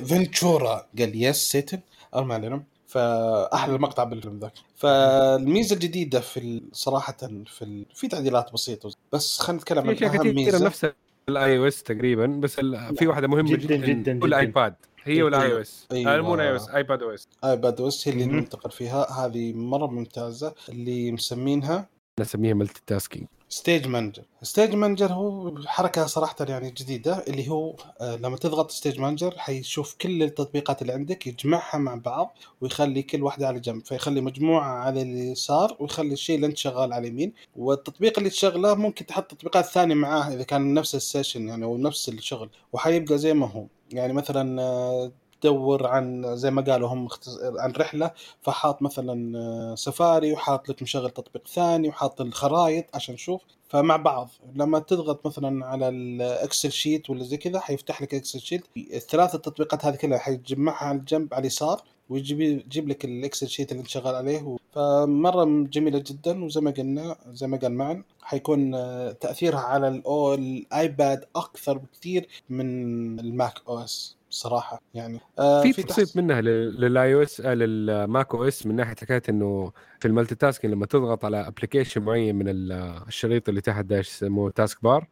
[0.03, 0.85] Ventura.
[0.99, 1.79] قال يس سيتن
[2.15, 2.63] أو ما علينا.
[2.87, 4.51] فأحلى مقطع بالفيلم ذاك.
[4.75, 7.85] فالميزة الجديدة في ال- صراحة في ال...
[7.95, 8.91] في تعديلات بسيطة.
[9.13, 10.65] بس خلينا نتكلم عن أهم كثيرة ميزة.
[10.65, 10.87] نفس
[11.29, 14.39] ال iOS تقريبا بس ال- في واحدة مهمة جداً جدا, جداً كل جداً.
[14.39, 16.21] ايباد هي وال iOS أيوة.
[16.21, 16.69] مو ال iOS.
[16.69, 18.25] iPad OS iPad OS هي اللي.
[18.25, 19.25] ننتقل فيها.
[19.25, 26.71] هذه مرة ممتازة اللي مسمينها نسميها multitasking Stage Manager Stage Manager هو حركة صراحة يعني
[26.71, 31.95] جديدة اللي هو آه، لما تضغط Stage Manager حيشوف كل التطبيقات اللي عندك يجمعها مع
[31.95, 36.93] بعض ويخلي كل واحدة على جنب فيخلي مجموعة على اليسار ويخلي الشيء اللي انت شغال
[36.93, 37.33] على اليمين.
[37.55, 41.77] والتطبيق اللي تشغله ممكن تحط تطبيقات ثانية معاه إذا كان نفس ال session يعني أو
[41.77, 43.65] نفس الشغل وحيبقى زي ما هو.
[43.91, 45.11] يعني مثلا آه،
[45.41, 47.07] تدور عن زي ما قالوا هم
[47.41, 48.11] عن رحلة
[48.41, 53.41] فحاط مثلا آه، سفاري وحاط لك مشغل تطبيق ثاني وحاط الخرائط عشان تشوف.
[53.69, 58.39] فمع بعض لما تضغط مثلا على ال Excel sheet ولا زي كذا حيفتح لك Excel
[58.39, 58.63] sheet.
[58.77, 61.81] الثلاث التطبيقات هذه كلها حيجمعها على الجنب على اليسار.
[62.09, 64.57] ويجيب يجيب لك ال Excel sheet اللي انت شغال عليه.
[64.73, 70.33] فمرة جميلة جدا وزي ما قلنا زي ما قال معن حيكون آه، تأثيرها على الأو
[70.33, 78.35] الايباد أكثر بكثير من الماك OS صراحة يعني آه في تبسيط منها لل iOS للماك
[78.35, 82.71] OS من ناحية حكاية إنه في ال multitasking لما تضغط على application معين من ال-
[83.07, 85.07] الشريط اللي تحت ده يسموه taskbar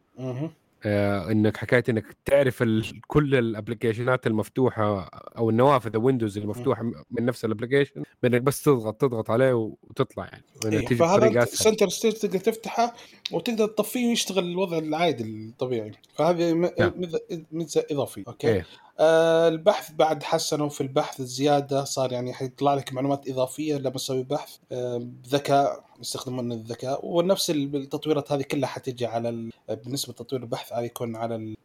[0.86, 5.03] إنك حكاية إنك تعرف ال- كل ال applicationات المفتوحة
[5.38, 10.25] أو النوافذ ال windows المفتوحة من نفس ال application بإنك بس تضغط تضغط عليه وتطلع
[10.25, 10.43] يعني.
[10.65, 12.93] إيه، فهذا Center Stage تقدر تفتحه
[13.31, 15.91] وتقدر تطفيه ويشتغل الوضع العادي الطبيعي.
[16.15, 16.91] فهذه نعم.
[16.97, 17.19] ميزة
[17.51, 18.23] ميزة إضافية.
[18.28, 18.47] Okay.
[18.47, 18.65] إيه.
[18.99, 24.23] آه البحث بعد حسنوا في البحث زياده صار يعني حيطلع لك معلومات إضافية لما تسوي
[24.23, 29.51] بحث بذكاء يستخدمون الذكاء ونفس التطويرات هذه كلها حتيجي على ال...
[29.69, 31.55] بالنسبة لتطوير البحث هذه يكون على.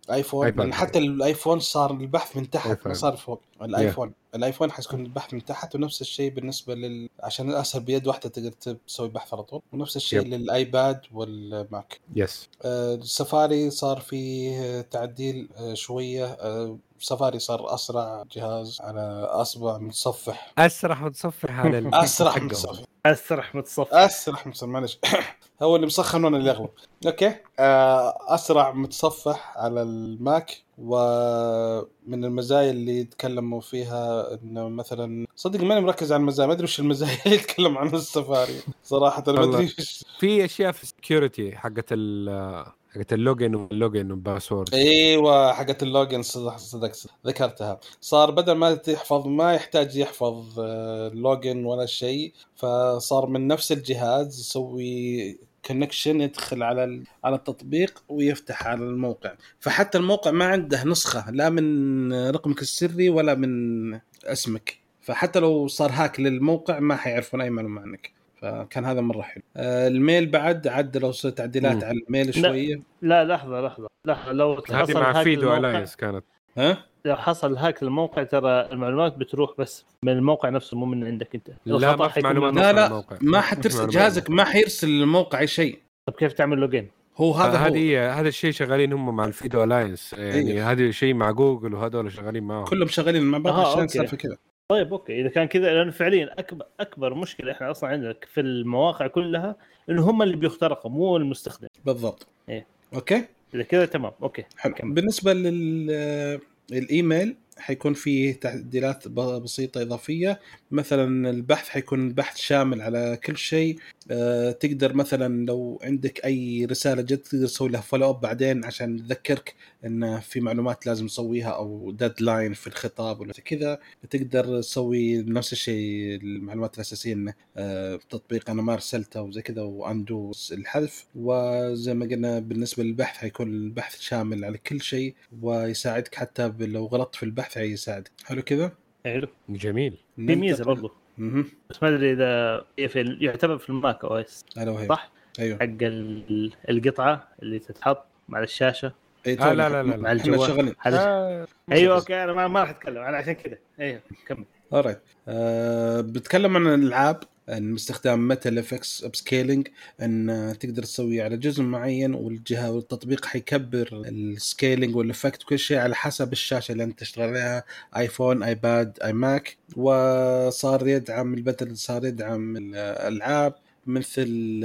[0.61, 2.95] يعني حتى الايفون صار البحث من تحت ما.
[2.95, 8.07] صار فوق الايفون الآيفون حيكون البحث من تحت ونفس الشيء بالنسبة لل عشان اسهل بيد
[8.07, 8.51] واحدة تقدر
[8.87, 10.27] تسوي بحث على طول ونفس الشيء yep.
[10.27, 12.01] للآيباد والماك.
[12.17, 12.49] Yes.
[12.65, 16.27] آه، السفاري صار فيه تعديل آه، شوية.
[16.27, 19.01] آه، سفاري صار أسرع جهاز على
[19.31, 20.53] أسرع متصفح.
[20.59, 22.37] أسرع متصفح على ال- أسرع.
[22.39, 22.83] متصفح.
[23.07, 23.95] أسرع متصفح.
[23.95, 24.99] أسرع متصفح معلش.
[25.63, 26.69] هو اللي مسخن وأنا اللي اغلب
[27.07, 30.63] okay؟ آه، أسرع متصفح على الماك.
[30.79, 36.81] ومن المزايا اللي يتكلموا فيها انه مثلا صدق ماني مركز على المزايا ما أدري وش
[36.81, 38.61] المزايا اللي يتكلم عنها السفاري.
[38.85, 39.45] صراحة ما.
[39.45, 44.22] أدري وش في أشياء في ال security حقت ال حقت ال login وال login وال
[44.22, 44.75] password.
[44.75, 46.93] أيوه حقت ال login صدق صدق.
[47.27, 47.81] ذكرتها.
[48.01, 53.73] صار بدل ما تحفظ ما يحتاج يحفظ آه، ال login ولا شيء فصار من نفس
[53.73, 55.39] الجهاز يسوي
[55.69, 59.33] connection يدخل على ال- على التطبيق ويفتح على الموقع.
[59.61, 64.79] فحتى الموقع ما عنده نسخة لا من رقمك السري ولا من اسمك.
[65.01, 68.11] فحتى لو صار hack للموقع ما حيعرفون أي معلومة عنك.
[68.37, 69.43] فكان هذا مرة حلو.
[69.57, 71.85] آه، ال mail بعد عدلوا تعديلات.
[71.85, 72.35] على ال mail.
[72.35, 72.83] شوية.
[73.03, 74.33] لا لحظة لحظة لحظة.
[74.33, 76.25] لو هذه مع هاك FIDO Alliance كانت.
[76.57, 81.35] ها؟ لو حصل hack للموقع ترى المعلومات بتروح بس من الموقع نفسه مو من عندك
[81.35, 81.51] أنت.
[81.67, 83.17] لا ما في معلومات من- لا لا الموقع.
[83.21, 83.89] ما حترسل.
[83.89, 85.79] جهازك ما حيرسل للموقع أي شيء.
[86.09, 90.13] طب كيف تعمل login؟ هو هذا هذه هذا الشيء شغالين هم مع ال FIDO Alliance
[90.13, 90.71] يعني أيوه.
[90.73, 94.37] هذا شيء مع جوجل وهذول شغالين معاهم كلهم شغالين مع بعض أها، عشان في كذا.
[94.73, 95.21] طيب okay.
[95.21, 99.57] إذا كان كذا لأنه فعليا اكبر أكبر مشكلة إحنا أصلا عندنا في المواقع كلها
[99.91, 101.69] انه هم اللي بيخترقوا مو المستخدم.
[101.85, 102.27] بالضبط.
[102.49, 102.67] إيه.
[102.95, 103.25] Okay؟
[103.55, 104.13] إذا كذا تمام.
[104.23, 104.75] Okay حلو.
[104.75, 104.93] كمل.
[104.93, 106.41] بالنسبة لل
[106.73, 110.41] الإيميل حيكون فيه تعديلات بسيطة إضافية.
[110.71, 113.79] مثلا البحث حيكون البحث شامل على كل شيء.
[114.11, 118.97] أه تقدر مثلا لو عندك أي رسالة جت تقدر تسوي لها follow up بعدين عشان
[119.07, 119.55] تذكرك
[119.85, 123.79] إن في معلومات لازم تسويها أو deadline في الخطاب ولا كذا.
[124.11, 129.77] تقدر تسوي نفس الشيء المعلومات الأساسية إنه أه تطبيق أنا ما أرسلته وزي كذا و
[129.77, 131.07] undo الحذف.
[131.15, 137.17] وزي ما قلنا بالنسبة للبحث حيكون البحث شامل على كل شيء ويساعدك حتى لو غلطت
[137.17, 139.29] في البحث حيساعدك حلو كذا؟ حلو.
[139.49, 139.95] جميل.
[140.17, 140.93] في ميزه برضو.
[141.21, 144.45] أها بس ما أدري إذا في يعتبر في الماك OS.
[144.57, 145.57] الا وهي صح؟ أيوه.
[145.59, 148.93] حق ال- القطعة اللي تتحط على الشاشة.
[149.27, 150.47] اي آه لا لا لا, مع الجوال.
[150.49, 151.47] شغالين آه.
[151.73, 152.99] أيوه okay أنا ما, ما راح أتكلم.
[153.03, 154.45] أنا عشان كذا أيوه كمل.
[154.73, 154.99] Alright
[155.29, 157.21] أه بتكلم عن الألعاب.
[157.49, 159.69] أن باستخدام Metal FX upscaling
[160.03, 165.79] أن تقدر تسوي على جزء معين والجهة والتطبيق حيكبر ال scaling وال effect وكل شيء
[165.79, 167.65] على حسب الشاشة اللي أنت تشتغل عليها
[167.97, 173.55] ايفون ايباد iMac وصار يدعم ال Metal صار يدعم الألعاب
[173.87, 174.61] مثل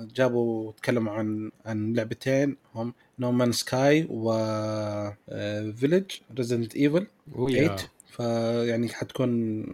[0.00, 4.32] جابوا تكلموا عن عن لعبتين هم No Man's Sky و
[5.72, 7.76] Village Resident Evil ويا 8
[8.16, 9.64] فيعني حتكون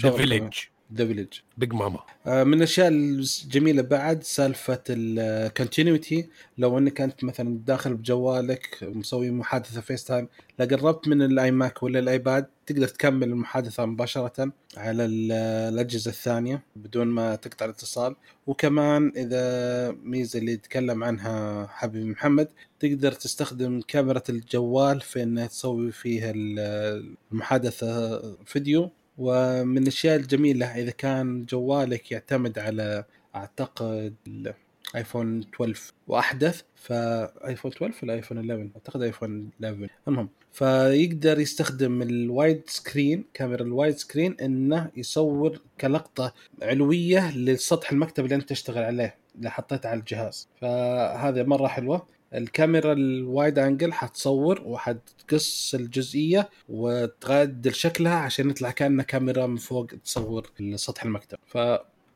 [0.00, 0.54] ذا فيلج
[0.94, 1.28] ذا فيلج
[1.58, 6.28] بيج ماما من الأشياء الجميلة بعد سالفة ال Continuity
[6.58, 10.28] لو إنك أنت مثلا داخل بجوالك مسوي محادثة FaceTime
[10.58, 15.32] لا قربت من ال iMac ولا الآيباد تقدر تكمل المحادثة مباشرة على ال-
[15.74, 18.16] الأجهزة الثانية بدون ما تقطع الاتصال.
[18.46, 22.48] وكمان إذا ميزة اللي يتكلم عنها حبيبي محمد
[22.80, 28.90] تقدر تستخدم كاميرا الجوال في إنها تسوي فيها ال- المحادثة فيديو.
[29.18, 33.04] ومن الأشياء الجميلة إذا كان جوالك يعتمد على
[33.36, 42.02] أعتقد الايفون 12 وأحدث فايفون 12 ولا ايفون 11 أعتقد ايفون 11 المهم فيقدر يستخدم
[42.02, 48.48] ال wide screen كاميرا ال wide screen إنه يصور كلقطة علوية لسطح المكتب اللي أنت
[48.48, 50.48] تشتغل عليه اللي حطيته على الجهاز.
[50.60, 52.06] فهذا مرة حلوة.
[52.34, 59.86] الكاميرا ال wide angle حتصور وحتقص الجزئية وتعدل شكلها عشان يطلع كأنه كاميرا من فوق
[60.04, 61.38] تصور سطح المكتب.
[61.46, 61.56] ف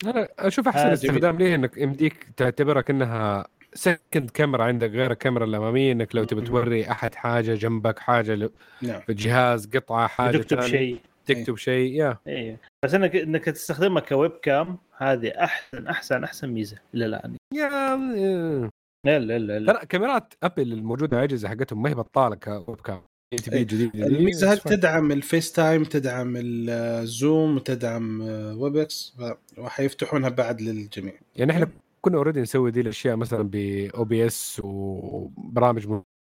[0.07, 5.45] أنا أشوف أحسن آه، استخدام ليه إنك يمديك تعتبرها كانها second camera عندك غير الكاميرا
[5.45, 8.51] الأمامية إنك لو تبي توري أحد حاجة جنبك حاجة ل-
[8.83, 9.01] نعم.
[9.01, 11.01] في الجهاز قطعة حاجة تكتب شيء.
[11.27, 12.19] تكتب شيء يا.
[12.27, 17.37] أيوه بس انك إنك تستخدمها ك webcam هذه احسن احسن أحسن ميزة إلى الآن.
[17.55, 18.71] يا.
[19.07, 19.73] لا لا لا, لا.
[19.73, 23.01] ترى كاميرات أبل الموجودة على الأجهزة حقتهم ما هي بطالة ك webcam.
[23.45, 23.63] تبي إيه.
[23.63, 28.21] جديد الميزة هذه تدعم ال FaceTime تدعم ال Zoom وتدعم
[28.61, 29.17] Webex
[29.59, 31.15] وحيفتحونها بعد للجميع.
[31.37, 31.69] يعني إحنا
[32.01, 35.87] كنا already نسوي دي الأشياء مثلا ب OBS وبرامج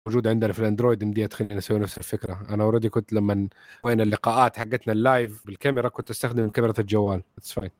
[0.06, 2.46] موجودة عندنا في الأندرويد يمديها تخلينا نسوي نفس الفكرة.
[2.50, 3.48] أنا already كنت لما
[3.84, 7.22] وين اللقاءات حقتنا ال live بالكاميرا كنت أستخدم كاميرا الجوال.
[7.38, 7.70] it's fine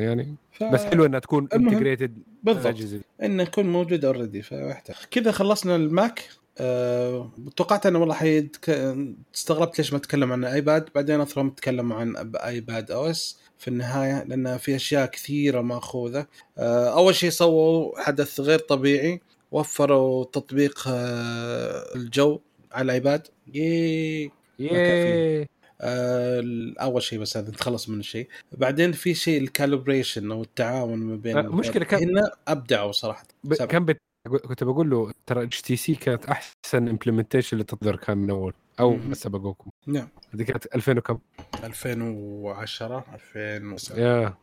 [0.00, 0.64] يعني ف...
[0.64, 2.76] بس حلو إنها تكون integrated بالضبط.
[3.22, 6.28] انه يكون موجود already فيحتاج كذا خلصنا الماك.
[6.58, 7.30] أه...
[7.56, 8.70] توقعت انه والله حيتك...
[9.34, 14.76] استغربت ليش ما اتكلم عن ايباد بعدين أثرهم اتكلم عن iPadOS في النهاية لأن في
[14.76, 16.26] أشياء كثيرة مأخوذة.
[16.58, 16.96] أه...
[16.96, 19.20] أول شيء سووا حدث غير طبيعي.
[19.50, 21.94] وفروا تطبيق أه...
[21.96, 22.40] الجو
[22.72, 23.26] على الآيباد.
[23.54, 25.48] yay yay
[25.80, 26.42] آه،
[26.80, 28.28] أول شيء بس هذا نتخلص من الشيء.
[28.52, 33.24] بعدين في شيء ال collaboration أو التعاون ما بين آه، مشكلة كان- هنا أبدعوا صراحة.
[33.44, 33.54] ب...
[33.54, 33.98] كان بت...
[34.48, 39.14] كنت بقول له ترى HTC كانت أحسن implementation للتطبيق كان من أول أو مهم.
[39.14, 40.08] سبقوكم نعم.
[40.34, 41.18] هذه كانت 2000 وكم؟
[41.64, 44.34] 2010 2009 يا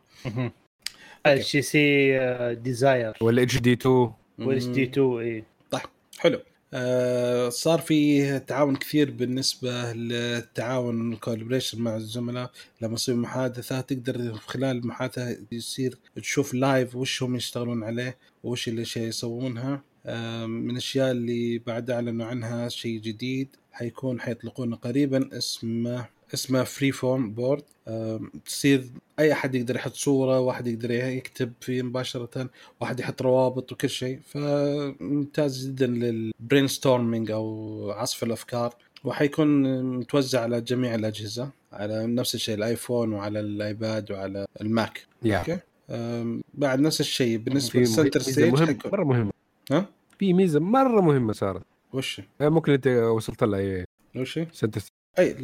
[1.26, 5.44] HTC Desire ولا اتش دي 2 والاتش دي 2 إي.
[6.18, 6.40] حلو.
[6.74, 14.34] آه صار في تعاون كثير بالنسبة للتعاون وال collaboration مع الزملاء لما يصير محادثة تقدر
[14.34, 19.82] خلال المحادثة يصير تشوف live وش هم يشتغلون عليه وش الاشياء يسوونها.
[20.06, 27.30] آه من الأشياء اللي بعد أعلنوا عنها شيء جديد حيكون حيطلقونه قريبا اسمه اسمه Freeform
[27.30, 27.62] board
[28.44, 28.84] تصير
[29.18, 32.50] أي أحد يقدر يحط صورة واحد يقدر يكتب فيه مباشرة
[32.80, 34.20] واحد يحط روابط وكل شيء.
[34.24, 38.74] فممتاز جدا لل brainstorming أو عصف الأفكار.
[39.04, 45.06] وحيكون متوزع على جميع الأجهزة على نفس الشيء الآيفون وعلى الآيباد وعلى الماك.
[45.22, 45.58] yeah okay؟
[46.54, 49.32] بعد نفس الشيء بالنسبة لل Center Stage مهم مرة مهمة.
[49.70, 49.86] ها؟
[50.18, 51.62] في ميزة مرة مهمة صارت.
[51.92, 53.84] وش؟ آه، ممكن أنت وصلت لها إيه.
[54.16, 54.80] وش؟ center
[55.18, 55.34] أي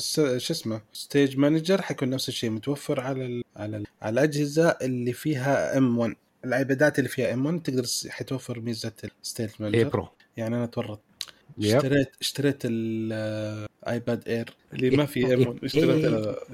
[0.00, 5.12] شو اسمه Stage Manager حيكون نفس الشيء متوفر على ال على ال على الأجهزة اللي
[5.12, 6.14] فيها M 1
[6.44, 10.66] الايبادات اللي فيها M 1 تقدر حتوفر ميزة ال Stage اي Manager bro يعني أنا
[10.66, 11.00] تورط.
[11.58, 11.76] yep.
[11.76, 16.04] اشتريت اشتريت الايباد Air اللي ما في M 1 اشتريت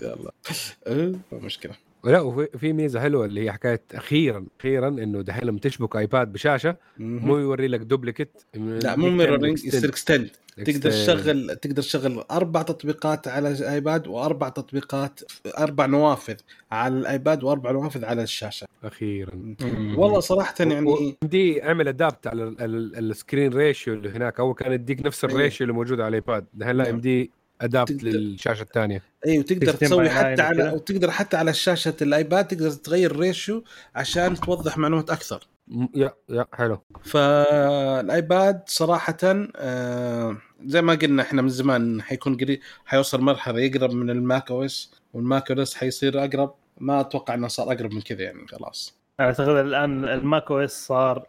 [0.02, 0.32] يلا.
[0.86, 1.87] أه، مشكلة.
[2.08, 6.32] لا وفي في ميزة حلوة اللي هي حكاية أخيرا أخيرا إنه دحين لما تشبك آيباد
[6.32, 6.76] بشاشة.
[6.98, 10.30] مو يوري لك duplicate لا مو mirroring يصير extend
[10.64, 15.20] تقدر تشغل تقدر تشغل أربع تطبيقات على الايباد وأربع تطبيقات
[15.58, 16.34] أربع نوافذ
[16.72, 18.66] على الآيباد وأربع نوافذ على الشاشة.
[18.84, 19.54] أخيرا.
[19.96, 24.54] والله صراحة يعني دي عمل adapt على ال- ال- ال screen ratio اللي هناك اول
[24.54, 25.24] كان يديك نفس.
[25.24, 26.94] ال ratio اللي موجود على الايباد دحين لا نعم.
[26.94, 27.30] ام دي
[27.60, 29.02] adapt تقدر- للشاشة الثانية.
[29.26, 30.70] أيوه تقدر 16 تسوي حتى 9 على.
[30.70, 35.46] وتقدر حتى على شاشه الآيباد تقدر تغير ratio عشان توضح معلومات أكثر.
[35.94, 36.78] yeah yeah حلو.
[37.04, 39.16] فالآيباد صراحة
[39.56, 40.36] آه،
[40.66, 44.90] زي ما قلنا إحنا من زمان حيكون قريب حيوصل مرحلة يقرب من ال macOS وال
[45.12, 46.54] macOS حيصير أقرب.
[46.80, 48.94] ما أتوقع إنه صار أقرب من كذا يعني خلاص.
[49.20, 51.24] أعتقد الآن ال macOS صار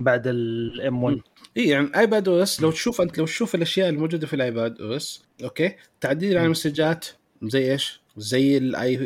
[0.00, 1.20] بعد ال M 1
[1.56, 6.38] اي يعني iPadOS لو تشوف أنت لو تشوف الأشياء الموجودة في ال iPadOS okay؟ تعديل
[6.38, 7.06] على المسجات
[7.42, 8.96] زي إيش؟ زي الاي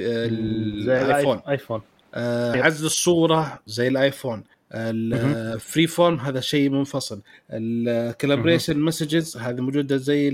[0.85, 1.81] زي الايفون ايفون
[2.15, 2.63] آه.
[2.63, 4.45] عزل الصورة زي الايفون
[4.75, 7.21] ال Freeform هذا شيء منفصل.
[7.51, 10.29] ال collaboration messages هذه موجودة زي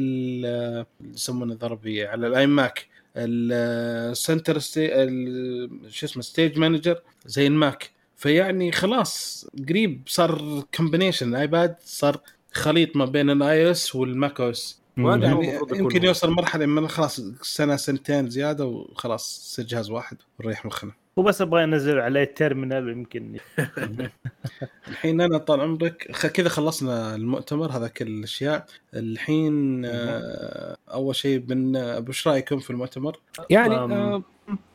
[1.14, 9.46] يسمونه ضربي على ال iMac ال center شو اسمه Stage Manager زي الماك فيعني خلاص
[9.68, 12.20] قريب صار combination الايباد صار
[12.52, 16.04] خليط ما بين ال iOS وال macOS يعني يمكن.
[16.04, 21.42] يوصل مرحلة من خلاص سنة سنتين زيادة وخلاص يصير جهاز واحد ونريح مخنا هو بس
[21.42, 23.36] أبغى ينزل عليه terminal يمكن
[24.88, 31.38] الحين أنا طال عمرك خ- كذا خلصنا المؤتمر هذا كل الأشياء الحين آه، أول شيء
[31.38, 33.18] بن آه، وش رأيكم في المؤتمر؟
[33.50, 33.74] يعني.
[33.74, 34.22] آه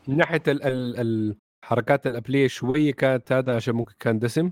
[0.07, 0.63] من ناحية ال
[0.97, 1.35] ال
[1.69, 4.51] الحركات الابليه شوية كانت هذا عشان ممكن كان دسم.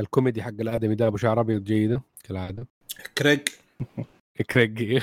[0.00, 2.66] الكوميدي حق الآدمي ده أبو شعر أبيض جيدة كالعادة.
[3.18, 3.40] كريج
[4.50, 5.02] كريج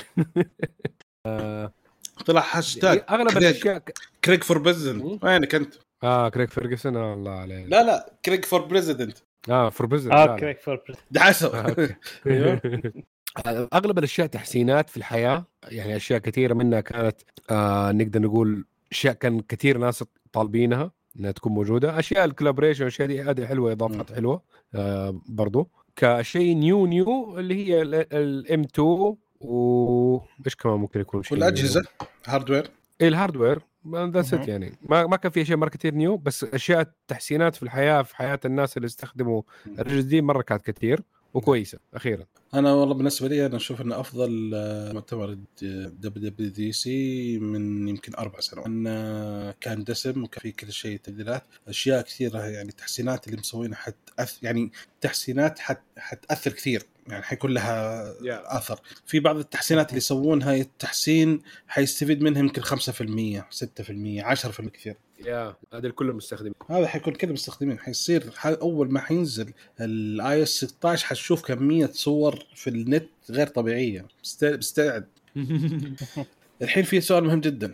[2.26, 3.44] طلع هاشتاج أغلب كريج.
[3.44, 3.92] الأشياء ك...
[4.24, 8.60] كريج for president وينك أنت؟ آه كريج فيرجسون آه الله عليه لا لا كريج فور
[8.64, 9.18] بريزدنت
[9.50, 11.94] آه for business آه كريج for دعسه أوكي.
[13.74, 17.16] أغلب الأشياء تحسينات في الحياة يعني أشياء كثيرة منها كانت
[17.50, 20.90] آه نقدر نقول أشياء كان كثير ناس طالبينها.
[21.20, 21.98] إنها تكون موجودة.
[21.98, 24.42] أشياء ال collaboration والاشياء دي هذه حلوة اضافات حلوة
[24.74, 25.68] آه برضو.
[25.96, 31.82] كشيء new new اللي هي ال M 2 و إيش كمان ممكن يكون شيء والأجهزة؟
[32.26, 32.70] hardware
[33.00, 33.58] إيه ال hardware
[33.94, 34.48] that's مهم.
[34.48, 34.72] يعني.
[34.88, 38.40] ما ما كان في أشياء مرة كثير new بس أشياء تحسينات في الحياة في حياة
[38.44, 39.42] الناس اللي استخدموا
[39.78, 41.00] الرجل دي مرة كانت كثير
[41.34, 42.26] وكويسة أخيرا.
[42.54, 45.32] أنا والله بالنسبة لي أنا أشوف إنه أفضل آه، مؤتمر
[45.62, 48.66] WWDC من يمكن أربع سنوات.
[48.66, 51.42] إنه كان دسم وكان في كل شيء تبديلات.
[51.68, 56.82] أشياء كثيرة يعني تحسينات اللي مسوينها حتأث يعني تحسينات حت حتأثر كثير.
[57.08, 58.56] يعني حيكون لها Yeah.
[58.56, 58.80] أثر.
[59.06, 64.96] في بعض التحسينات اللي يسوونها التحسين حيستفيد منها يمكن 5% 6% 10% كثير.
[65.26, 66.54] yeah هذا الكل المستخدمين.
[66.70, 67.78] هذا حيكون كذا مستخدمين.
[67.78, 74.06] حيصير ح- أول ما حينزل ال iOS 16 حتشوف كمية صور في النت غير طبيعية.
[74.24, 75.06] بست- بستعد.
[76.62, 77.72] الحين في سؤال مهم جدا.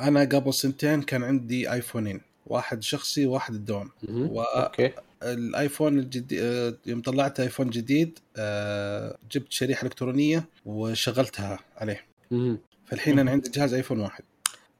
[0.00, 3.90] أنا قبل سنتين كان عندي ايفونين واحد شخصي وواحد الدوام.
[4.64, 4.90] أوكي.
[5.22, 6.32] والايفون الجديد
[6.86, 12.04] يوم طلعت ايفون جديد آه، جبت شريحة إلكترونية وشغلتها عليه.
[12.86, 14.24] فالحين أنا عندي جهاز ايفون واحد.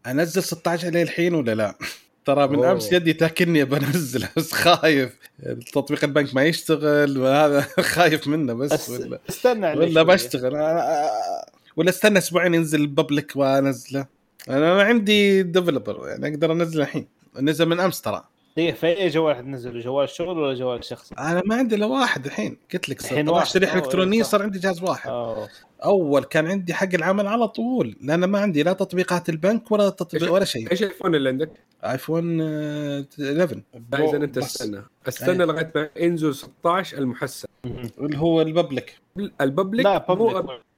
[0.07, 1.75] أنزل 16 عليه الحين ولا لا؟
[2.25, 2.73] ترى من أوه.
[2.73, 5.17] أمس يدي تاكلني بنزلة بس خايف
[5.73, 10.03] تطبيق البنك ما يشتغل وهذا خايف منه بس بس ولا استنى عليه ولا.
[10.03, 14.07] بشتغل أنا- ولا استنى أسبوعين ينزل ال public وأنزله
[14.49, 17.07] أنا عندي developer يعني أقدر أنزله الحين
[17.41, 18.25] نزل من أمس ترى
[18.57, 22.27] دقيقة في أي جوال حتنزله جوال الشغل ولا جوال الشخصي؟ أنا ما عندي إلا واحد
[22.27, 23.47] الحين قلت لك الحين واحد.
[23.47, 24.23] شريحة أوه، إلكترونية.
[24.23, 25.11] صار عندي جهاز واحد.
[25.11, 25.49] اوه
[25.85, 30.33] أول كان عندي حق العمل على طول لأن ما عندي لا تطبيقات البنك ولا تطبيق
[30.33, 30.71] ولا شيء.
[30.71, 31.51] إيش الفون اللي عندك؟
[31.85, 34.45] آيفون آه، 11 لا إذا أنت بس.
[34.45, 34.83] استنى.
[35.09, 37.49] استنى لغاية ما ينزل 16 المحسن.
[37.99, 38.99] اللي هو ال public.
[39.41, 40.07] ال public؟ لا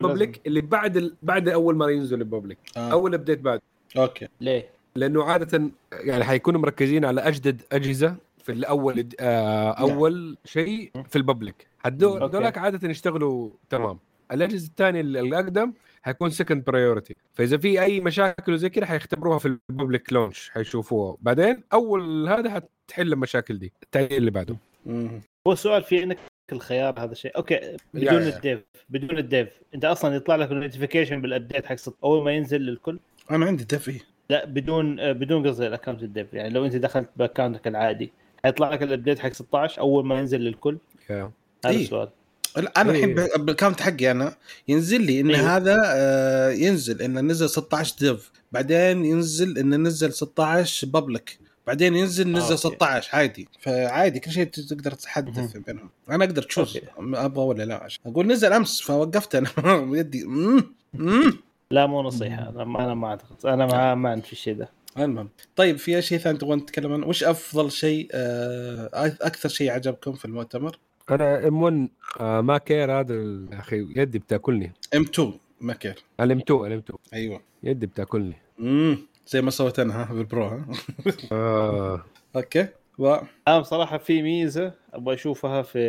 [0.02, 1.14] ال public اللي بعد ال...
[1.22, 2.58] بعد أول ما ينزل ال public.
[2.76, 2.92] آه.
[2.92, 3.60] أول update بعد.
[3.96, 4.28] أوكي.
[4.40, 11.16] ليه؟ لأنه عادة يعني حيكونوا مركزين على أجدد أجهزة في الأول آه أول شيء في
[11.16, 11.66] ال public.
[11.86, 13.98] هذولك عادة يشتغلوا تمام.
[14.32, 15.72] الأجهزة الثانية الأقدم
[16.02, 21.16] حيكون second priority فإذا في أي مشاكل وزي كذا حيختبروها في ال public launch حيشوفوها.
[21.20, 24.56] بعدين أول هذا حتحل المشاكل دي التعديل اللي بعده.
[24.86, 25.20] مم.
[25.46, 26.18] هو السؤال في عندك
[26.52, 27.36] الخيار هذا الشيء.
[27.36, 28.36] أوكي بدون yeah.
[28.36, 32.24] ال dev بدون ال dev أنت أصلا يطلع لك ال notification بال update حق أول
[32.24, 32.98] ما ينزل للكل؟
[33.30, 34.00] أنا عندي dev
[34.30, 38.12] لا بدون آه، بدون قصدي ال account ال dev يعني لو انت دخلت باكونتك العادي
[38.44, 40.78] حيطلع لك ال update حق 16 أول ما ينزل للكل.
[41.10, 41.30] هذا
[41.66, 41.82] إيه.
[41.82, 42.08] السؤال
[42.56, 43.04] لا، أنا إيه.
[43.04, 44.34] الحين ب- بال account حقي أنا
[44.68, 45.56] ينزل لي إن أيوه.
[45.56, 52.32] هذا آه، ينزل انه نزل 16 dev بعدين ينزل انه نزل 16 public بعدين ينزل
[52.32, 52.56] نزل أوكي.
[52.76, 56.82] 16 عادي فعادي كل شيء تقدر تحدث بينهم أنا أقدر أوكي.
[56.98, 59.48] أبغى ولا لا عشان أقول نزل أمس فوقفت أنا
[59.90, 61.38] بيدي مم، مم.
[61.70, 62.48] لا مو نصيحة.
[62.48, 63.46] أنا ما أنا ما أعتقد.
[63.46, 64.68] أنا ما ما عندي في الشيء ده.
[64.98, 65.28] المهم.
[65.56, 68.90] طيب في شيء ثاني تبغون نتكلم عنه؟ وش أفضل شيء آه،
[69.20, 70.78] أكثر شيء عجبكم في المؤتمر؟
[71.10, 71.88] أنا إم 1
[72.20, 74.72] آه ما كير هذا ال- يا أخي يدي بتاكلني.
[74.94, 77.40] إم 2 ماكير الام 2 الام 2 أيوه.
[77.62, 78.34] يدي بتاكلني.
[78.60, 78.98] امم
[79.28, 80.66] زي ما سويت أنا ها بال Pro ها.
[81.32, 82.04] آه.
[82.36, 82.66] أوكي.
[82.98, 83.16] و...
[83.48, 85.80] أنا بصراحة في ميزة أبغى أشوفها في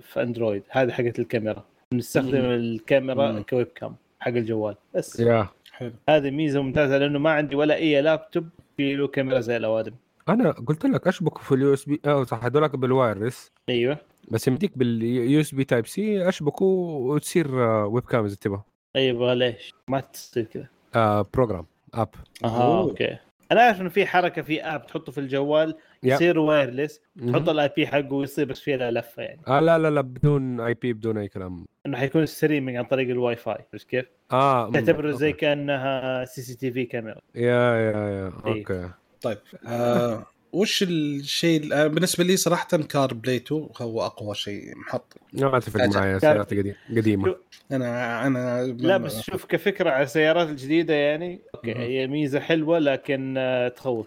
[0.00, 0.62] في أندرويد.
[0.70, 1.64] هذه حقت الكاميرا.
[1.94, 2.34] نستخدم.
[2.34, 3.40] الكاميرا.
[3.50, 3.96] ك web cam.
[4.22, 4.76] حق الجوال.
[4.94, 5.20] بس.
[5.20, 5.48] yeah.
[5.72, 5.92] حلو.
[6.08, 9.92] هذه ميزة ممتازة لأنه ما عندي ولا أي لابتوب في له كاميرا زي الأوادم.
[10.28, 13.52] أنا قلت لك أشبك في ال USB آه صح هذولك بال wireless.
[13.68, 13.98] أيوه.
[14.30, 18.62] بس يمديك بال USB type C أشبكه وتصير آه، web cam إذا تبغى.
[18.96, 20.66] أيوه ليش؟ ما تصير كذا.
[20.94, 22.08] آه program app
[22.44, 22.78] أها أوه.
[22.78, 23.18] أوكي.
[23.52, 25.74] أنا عارف إنه في حركة في app تحطه في الجوال.
[26.02, 27.00] يصير wireless.
[27.28, 30.92] تحط ال IP حقه ويصير بس فيها لفة يعني آه لا لا لا بدون IP
[30.92, 34.70] بدون أي كلام إنه حيكون streaming عن طريق الواي فاي عرفت كيف؟ آه.
[34.70, 35.32] تعتبره زي.
[35.32, 38.32] كأنها CCTV كاميرا yeah yeah yeah.
[38.46, 38.90] أوكي
[39.22, 45.14] طيب آه وش الشيء آه، بالنسبة لي صراحة CarPlay 2 هو أقوى شيء محط.
[45.32, 45.94] ما تفرق أجل.
[45.98, 47.24] معي سيارات قديم- قديمة.
[47.28, 47.36] شو-
[47.72, 51.74] أنا أنا لا بس شوف كفكرة على السيارات الجديدة يعني أوكي.
[51.74, 54.06] هي ميزة حلوة لكن آه، تخوف.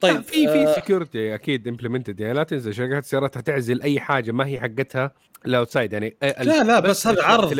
[0.00, 4.00] طيب طيب في في آه، security أكيد implemented يعني لا تنسى شركات السيارات حتعزل أي
[4.00, 5.12] حاجة ما هي حقتها
[5.46, 6.16] ال outside يعني.
[6.22, 7.52] لا لا بس هذا عرض.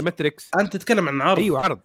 [0.61, 1.39] أنت تتكلم عن عرض.
[1.39, 1.79] أيوه عرض.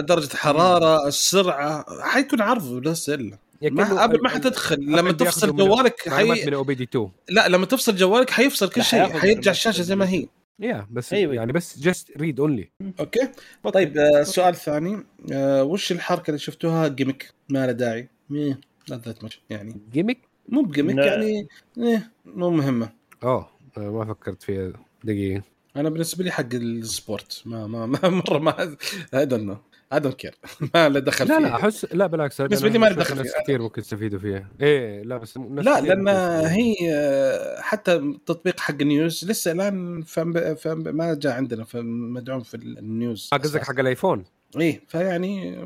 [0.00, 3.38] درجة الحراره السرعة حيكون عرض بس إلا.
[3.62, 6.46] ما قبل ما حتدخل لما تفصل جوالك حي...
[6.46, 9.96] من أو بي دي 2 لا لما تفصل جوالك حيفصل كل شيء حيرجع الشاشة زي
[9.96, 10.26] ما هي.
[10.60, 11.34] يا بس أيوة.
[11.34, 13.28] يعني بس جست ريد اونلي أوكي.
[13.72, 18.08] طيب آه، السؤال الثاني آه، وش الحركة اللي شفتوها؟ جيمك ما له داعي.
[18.30, 18.60] مية.
[18.88, 21.04] لا ذات ماتش يعني جيمك مو بجيمك لا.
[21.06, 21.48] يعني
[21.78, 22.92] إيه مو مهمة.
[23.22, 24.72] آه، ما فكرت فيها.
[25.04, 25.42] دقيقة.
[25.76, 27.42] أنا بالنسبة لي حق السبورت.
[27.46, 28.76] ما ما, ما مرة ما
[29.16, 29.56] نو
[29.92, 30.34] اي دونت كير
[30.74, 31.44] ما له دخل لا فيه.
[31.46, 33.32] لا احس لا بالعكس أنا لي ما أشوف ندخل ناس.
[33.42, 34.48] كثير ممكن يستفيدوا فيها.
[34.60, 36.08] إيه لا بس لا لأن.
[36.46, 42.40] هي آه، حتى التطبيق حق ال news لسه الآن فم فم ما جاء عندنا مدعوم
[42.42, 44.24] في ال news آه قصدك حق الآيفون؟
[44.60, 45.56] إيه فيعني.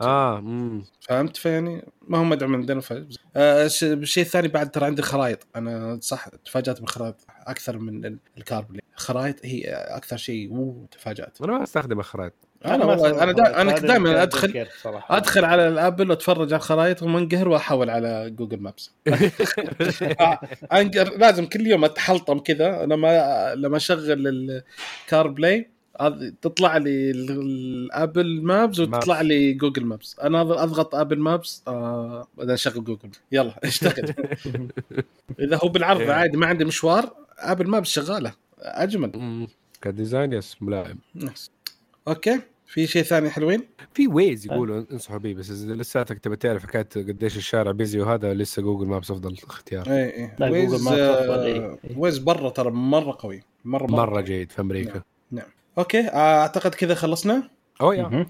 [0.00, 2.80] آه امم فهمت؟ فيعني ما هو مدعوم عندنا.
[2.80, 2.92] ف...
[3.36, 7.16] آه الش- الشيء الثاني بعد ترى عندي خرائط أنا صح تفاجأت بالخرائط
[7.46, 11.42] أكثر من ال- ال CarPlay الخرائط هي أكثر شيء مو تفاجأت.
[11.42, 12.32] أنا ما أستخدم الخرائط.
[12.66, 13.60] أنا والله أنا دا.
[13.60, 14.66] أنا دائما أدخل.
[15.10, 18.90] ادخل على ال Apple وأتفرج على الخرائط ومنقهر واحول على Google Maps
[20.72, 24.28] انقر لازم كل يوم أتحلطم كذا لما لما أشغل
[25.04, 25.70] ال CarPlay
[26.42, 32.26] تطلع لي ال- ال Apple Maps وتطلع لي Google Maps أنا أضغط Apple Maps آه
[32.38, 34.14] أشغل جوجل يلا اشتغل
[35.40, 36.12] إذا هو بالعرض إيه.
[36.12, 39.46] عادي ما عندي مشوار Apple Maps شغالة أجمل.
[39.82, 41.50] ك design yes ملائم nice.
[42.08, 42.40] Okay.
[42.66, 43.62] في شيء ثاني حلوين؟
[43.94, 48.34] في Waze يقولوا انصحوا به بس إذا لساتك تبي تعرف حكاية قديش الشارع busy وهذا
[48.34, 49.90] لسه Google Maps أفضل اختيار.
[49.90, 51.78] اي اي Waze آه، إيه.
[51.96, 55.02] Waze برا ترى مرة قوي مرة مرة, مرة جيد في أمريكا.
[55.78, 57.50] Okay آه، أعتقد كذا خلصنا؟
[57.80, 58.26] oh yeah.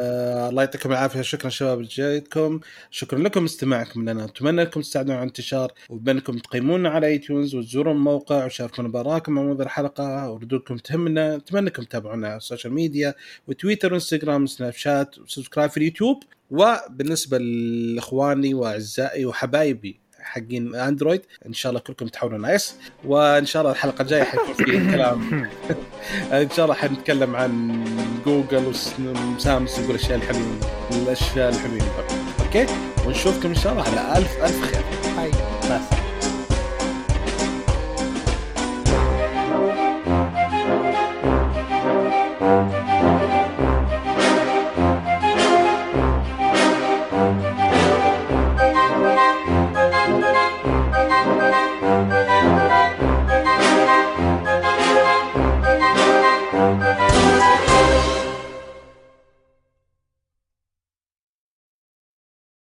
[0.00, 1.22] آه الله يعطيكم العافية.
[1.22, 4.24] شكرا شباب جيتكم شكرا لكم استماعكم لنا.
[4.24, 9.66] أتمنى انكم تساعدونا على الانتشار وبأنكم تقيمونا على iTunes وتزوروا الموقع وشاركونا بآرائكم عن موضوع
[9.66, 11.36] الحلقة وردودكم تهمنا.
[11.36, 13.14] أتمنى انكم تتابعونا على ال social media
[13.48, 16.22] وتويتر وانستغرام وسناب شات و subscribe في اليوتيوب.
[16.50, 21.22] وبالنسبة لإخواني وأعزائي وحبايبي حقين اندرويد.
[21.46, 25.48] إن شاء الله كلكم تحولون iOS وإن شاء الله الحلقة الجاية حيكون في كلام.
[26.44, 27.84] إن شاء الله حنتكلم عن
[28.26, 28.72] جوجل
[29.36, 30.60] وسامسونج والأشياء الحلوين.
[30.92, 31.82] الأشياء الحلوين.
[32.40, 32.66] Okay؟
[33.06, 34.84] ونشوفكم إن شاء الله على الف ألف خير.
[35.70, 35.93] مع